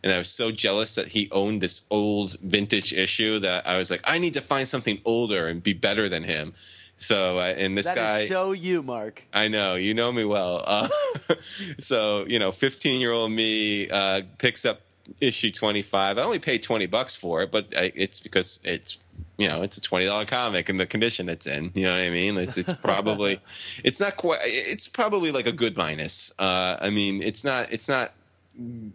[0.06, 3.90] and I was so jealous that he owned this old vintage issue that I was
[3.90, 6.54] like, I need to find something older and be better than him.
[6.98, 9.24] So, uh, and this That guy, is so you, Mark.
[9.34, 10.64] I know you know me well.
[10.66, 10.88] Uh,
[11.80, 14.82] so, you know, fifteen-year-old me uh, picks up
[15.20, 16.18] issue twenty-five.
[16.18, 18.98] I only paid twenty bucks for it, but I, it's because it's
[19.38, 21.72] you know it's a twenty dollar comic and the condition it's in.
[21.74, 22.38] You know what I mean?
[22.38, 23.34] It's it's probably
[23.84, 24.40] it's not quite.
[24.44, 26.32] It's probably like a good minus.
[26.40, 28.14] Uh, I mean, it's not it's not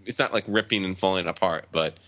[0.06, 1.98] it's not like ripping and falling apart, but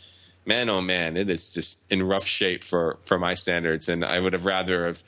[0.47, 4.21] man, oh man, it is just in rough shape for for my standards, and I
[4.21, 5.03] would have rather have,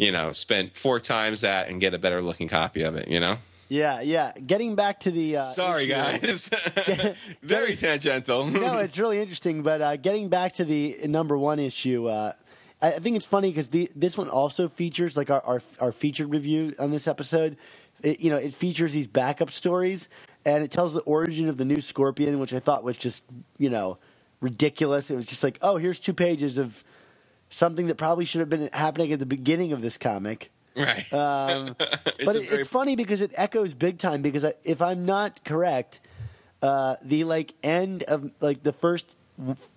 [0.00, 3.08] you know, spend four times that and get a better looking copy of it.
[3.08, 3.36] You know.
[3.68, 4.32] Yeah, yeah.
[4.32, 6.48] Getting back to the uh, Sorry, issue- guys.
[7.42, 8.46] Very tangential.
[8.46, 9.62] no, it's really interesting.
[9.62, 12.32] But uh, getting back to the number one issue, uh,
[12.82, 16.74] I think it's funny because this one also features like our, our our featured review
[16.80, 17.58] on this episode.
[18.02, 20.08] It, you know, it features these backup stories,
[20.46, 23.24] and it tells the origin of the new Scorpion, which I thought was just
[23.58, 23.98] you know
[24.40, 25.10] ridiculous.
[25.10, 26.82] It was just like, oh, here's two pages of
[27.50, 30.50] something that probably should have been happening at the beginning of this comic.
[30.76, 31.12] right.
[31.12, 34.22] Um, It's but it, very- it's funny because it echoes big time.
[34.22, 36.00] Because I, if I'm not correct,
[36.62, 39.16] uh, the like end of like the first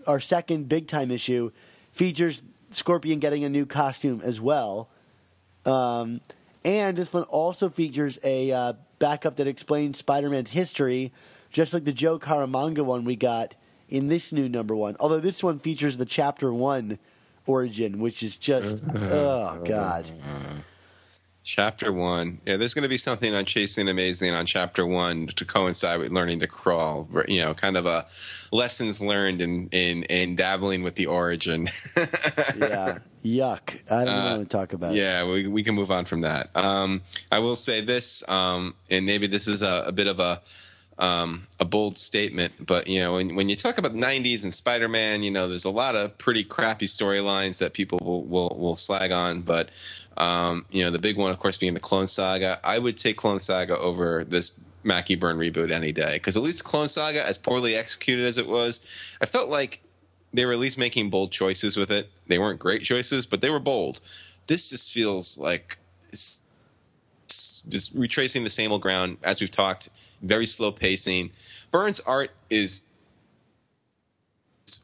[0.08, 1.52] or second big time issue
[1.92, 4.90] features Scorpion getting a new costume as well.
[5.66, 6.22] Um,
[6.66, 11.12] and this one also features a uh, backup that explains Spider-Man's history,
[11.50, 13.56] just like the Joe Caramagna one we got
[13.90, 14.96] in this new number one.
[15.00, 17.00] Although this one features the chapter one
[17.46, 20.12] origin, which is just oh god.
[21.46, 22.40] Chapter one.
[22.46, 26.10] Yeah, there's going to be something on Chasing Amazing on chapter one to coincide with
[26.10, 27.10] learning to crawl.
[27.28, 28.06] You know, kind of a
[28.56, 31.64] lessons learned in in, in dabbling with the origin.
[32.58, 33.92] yeah, yuck.
[33.92, 35.00] I don't want to talk about it.
[35.00, 36.50] yeah, we we can move on from that.
[36.56, 40.42] Um, I will say this, um, and maybe this is a, a bit of a
[41.00, 44.54] um, a bold statement, but you know, when when you talk about the '90s and
[44.54, 48.76] Spider-Man, you know, there's a lot of pretty crappy storylines that people will will, will
[48.76, 49.42] slag on.
[49.42, 49.70] But
[50.18, 52.60] um, you know, the big one, of course, being the Clone Saga.
[52.64, 56.64] I would take Clone Saga over this Mackie Byrne reboot any day because at least
[56.64, 59.82] Clone Saga, as poorly executed as it was, I felt like
[60.34, 62.10] they were at least making bold choices with it.
[62.28, 64.00] They weren't great choices, but they were bold.
[64.48, 65.78] This just feels like
[67.68, 69.90] just retracing the same old ground as we've talked.
[70.22, 71.32] Very slow pacing.
[71.72, 72.86] Byrne's art is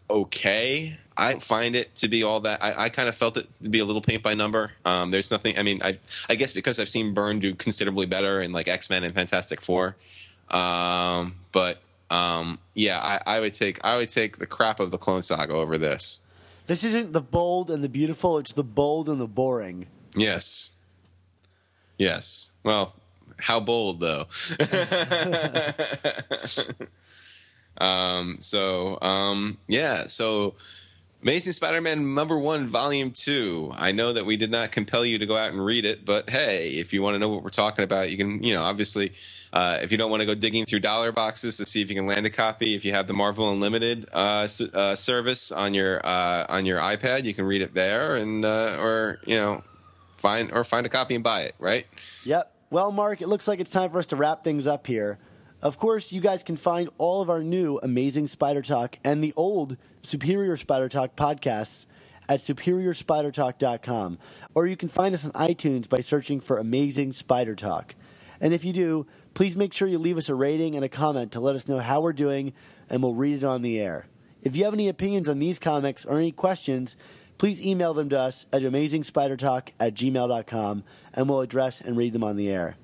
[0.10, 0.98] okay.
[1.18, 2.64] I don't find it to be all that.
[2.64, 4.72] I, I kind of felt it to be a little paint by number.
[4.86, 5.58] Um, there's nothing.
[5.58, 6.00] I mean, I
[6.30, 9.62] I guess because I've seen Byrne do considerably better in like X Men and Fantastic
[9.62, 9.96] Four.
[10.50, 14.98] Um, but um, yeah, I, I would take I would take the crap of the
[14.98, 16.22] Clone Saga over this.
[16.70, 19.88] This isn't the bold and the beautiful, it's the bold and the boring.
[20.16, 20.74] Yes.
[22.00, 22.54] Yes.
[22.64, 22.96] Well,
[23.38, 24.26] how bold though.
[27.78, 30.08] um, so um, yeah.
[30.08, 30.56] So
[31.22, 33.74] Amazing Spider-Man number one, volume two.
[33.76, 36.30] I know that we did not compel you to go out and read it, but
[36.30, 39.12] hey, if you want to know what we're talking about, you can, you know, obviously,
[39.52, 41.96] uh, if you don't want to go digging through dollar boxes to see if you
[41.96, 46.00] can land a copy, if you have the Marvel Unlimited uh, uh, service on your
[46.06, 49.62] uh, on your iPad, you can read it there, and uh, or you know,
[50.20, 51.56] find or find a copy and buy it.
[51.60, 51.86] Right?
[52.26, 52.54] Yep.
[52.70, 55.18] Well, Mark, it looks like it's time for us to wrap things up here.
[55.62, 59.34] Of course, you guys can find all of our new Amazing Spider Talk and the
[59.36, 61.86] old Superior Spider Talk podcasts
[62.30, 64.20] at superiorspidertalk.com.
[64.54, 67.96] Or you can find us on iTunes by searching for Amazing Spider Talk.
[68.40, 71.34] And if you do, please make sure you leave us a rating and a comment
[71.34, 72.54] to let us know how we're doing,
[72.90, 74.08] and we'll read it on the air.
[74.42, 76.96] If you have any opinions on these comics or any questions,
[77.40, 80.84] please email them to us at amazingspidertalk at gmail.com,
[81.16, 82.76] and we'll address and read them on the air.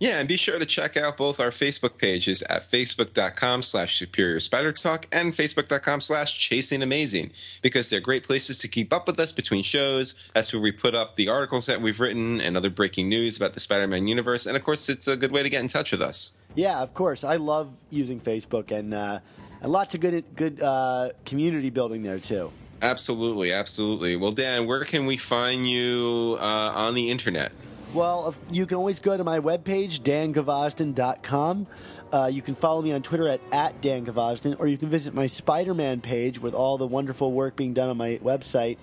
[0.00, 4.40] Yeah, and be sure to check out both our Facebook pages at facebook.com slash superior
[4.40, 9.20] spider talk and facebook.com slash chasing amazing because they're great places to keep up with
[9.20, 10.30] us between shows.
[10.32, 13.52] That's where we put up the articles that we've written and other breaking news about
[13.52, 14.46] the Spider-Man universe.
[14.46, 16.34] And of course, it's a good way to get in touch with us.
[16.54, 17.22] Yeah, of course.
[17.22, 19.20] I love using Facebook, and, uh,
[19.60, 22.50] and lots of good, good uh, community building there, too.
[22.82, 24.16] Absolutely, absolutely.
[24.16, 27.52] Well, Dan, where can we find you uh, on the internet?
[27.92, 31.66] Well, if- you can always go to my webpage, dangvozden.com.
[32.12, 35.14] Uh, you can follow me on Twitter at, at Dan Gvozden, or you can visit
[35.14, 38.78] my Spider Man page with all the wonderful work being done on my website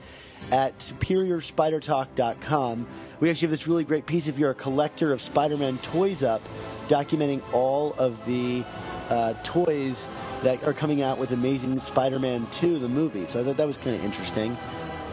[0.49, 2.87] at superiorspidertalk.com.
[3.19, 6.23] We actually have this really great piece if you're a collector of Spider Man toys
[6.23, 6.41] up,
[6.87, 8.63] documenting all of the
[9.09, 10.07] uh, toys
[10.43, 13.25] that are coming out with Amazing Spider Man 2, the movie.
[13.25, 14.57] So I thought that was kind of interesting.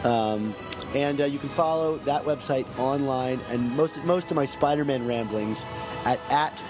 [0.03, 0.53] Um,
[0.93, 5.65] and uh, you can follow that website online and most most of my Spider-Man ramblings
[6.05, 6.63] at at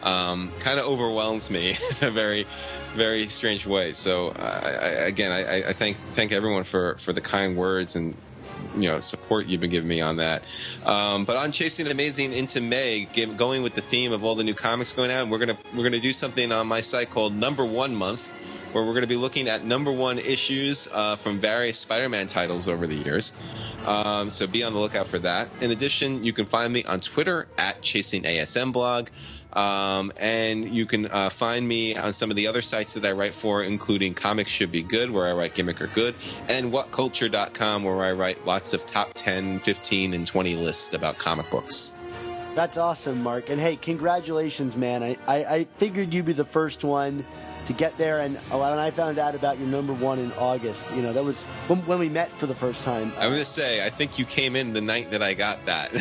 [0.06, 1.72] um, kind of overwhelms me
[2.02, 2.46] in a very,
[2.94, 3.92] very strange way.
[3.94, 4.70] So, I,
[5.08, 8.16] again, I, I thank thank everyone for for the kind words and
[8.78, 10.44] you know support you've been giving me on that.
[10.86, 14.44] Um, but on chasing amazing into May, give, going with the theme of all the
[14.44, 17.66] new comics going out, we're gonna we're gonna do something on my site called Number
[17.66, 18.54] One Month.
[18.74, 22.68] Where we're going to be looking at number one issues uh, from various Spider-Man titles
[22.68, 23.32] over the years,
[23.86, 25.48] um, so be on the lookout for that.
[25.62, 29.10] In addition, you can find me on Twitter at Chasing ASM Blog.
[29.54, 33.14] Um, and you can uh, find me on some of the other sites that I
[33.14, 36.16] write for, including Comics Should Be Good, where I write Gimmick or Good,
[36.50, 41.50] and WhatCulture.com, where I write lots of top 10, 15, and 20 lists about comic
[41.50, 41.94] books.
[42.54, 43.50] That's awesome, Mark.
[43.50, 45.04] And hey, congratulations, man.
[45.04, 47.26] I, I, I figured you'd be the first one
[47.66, 48.20] to get there.
[48.20, 51.44] And when I found out about your number one in August, you know, that was
[51.68, 53.12] when, when we met for the first time.
[53.18, 55.92] I'm going to say, I think you came in the night that I got that.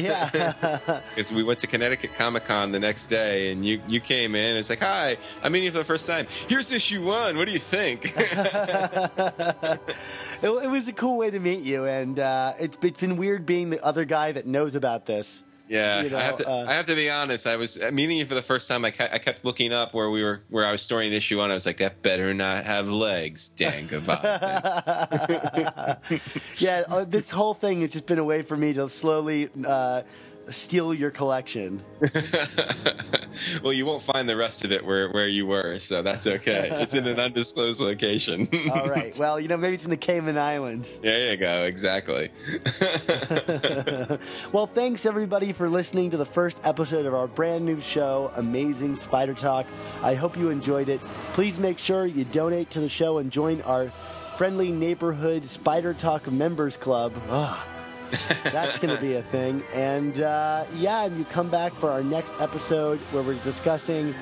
[0.00, 1.00] yeah.
[1.14, 4.50] Because we went to Connecticut Comic Con the next day, and you, you came in.
[4.50, 6.26] And it's like, hi, I'm meeting you for the first time.
[6.48, 7.36] Here's issue one.
[7.36, 8.04] What do you think?
[8.16, 9.80] it,
[10.42, 11.84] it was a cool way to meet you.
[11.86, 15.44] And uh, it's, it's been weird being the other guy that knows about this.
[15.74, 16.48] Yeah, You know, I have to.
[16.48, 17.46] uh, I have to be honest.
[17.46, 18.84] I was meeting you for the first time.
[18.84, 21.40] I, ke- I kept looking up where we were, where I was storing the issue
[21.40, 21.50] on.
[21.50, 24.20] I was like, that better not have legs, Dan Gvozden.
[26.58, 30.02] Yeah, uh, this whole thing has just been a way for me to slowly uh,
[30.50, 31.82] steal your collection.
[33.62, 36.68] well, you won't find the rest of it where where you were, so that's okay.
[36.72, 38.48] It's in an undisclosed location.
[38.74, 39.16] All right.
[39.16, 40.98] Well, you know, maybe it's in the Cayman Islands.
[41.00, 41.62] there you go.
[41.64, 42.30] Exactly.
[44.52, 48.96] Well, thanks everybody for listening to the first episode of our brand new show, Amazing
[48.96, 49.66] Spider Talk.
[50.02, 51.00] I hope you enjoyed it.
[51.32, 53.90] Please make sure you donate to the show and join our
[54.36, 57.12] friendly neighborhood Spider Talk members club.
[57.28, 57.66] Ugh.
[58.44, 59.62] That's going to be a thing.
[59.72, 64.14] And uh, yeah, and you come back for our next episode where we're discussing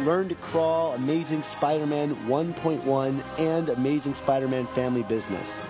[0.00, 5.60] Learn to Crawl, Amazing Spider Man 1.1, and Amazing Spider Man Family Business.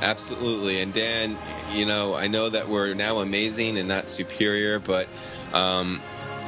[0.00, 0.80] Absolutely.
[0.80, 1.36] And Dan,
[1.70, 5.08] you know, I know that we're now amazing and not superior, but
[5.52, 6.00] um,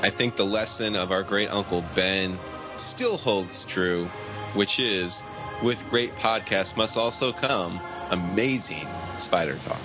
[0.02, 2.38] I think the lesson of our great Uncle Ben
[2.76, 4.06] still holds true,
[4.54, 5.22] which is
[5.62, 7.80] with great podcasts must also come
[8.10, 8.86] amazing
[9.18, 9.80] spider talk.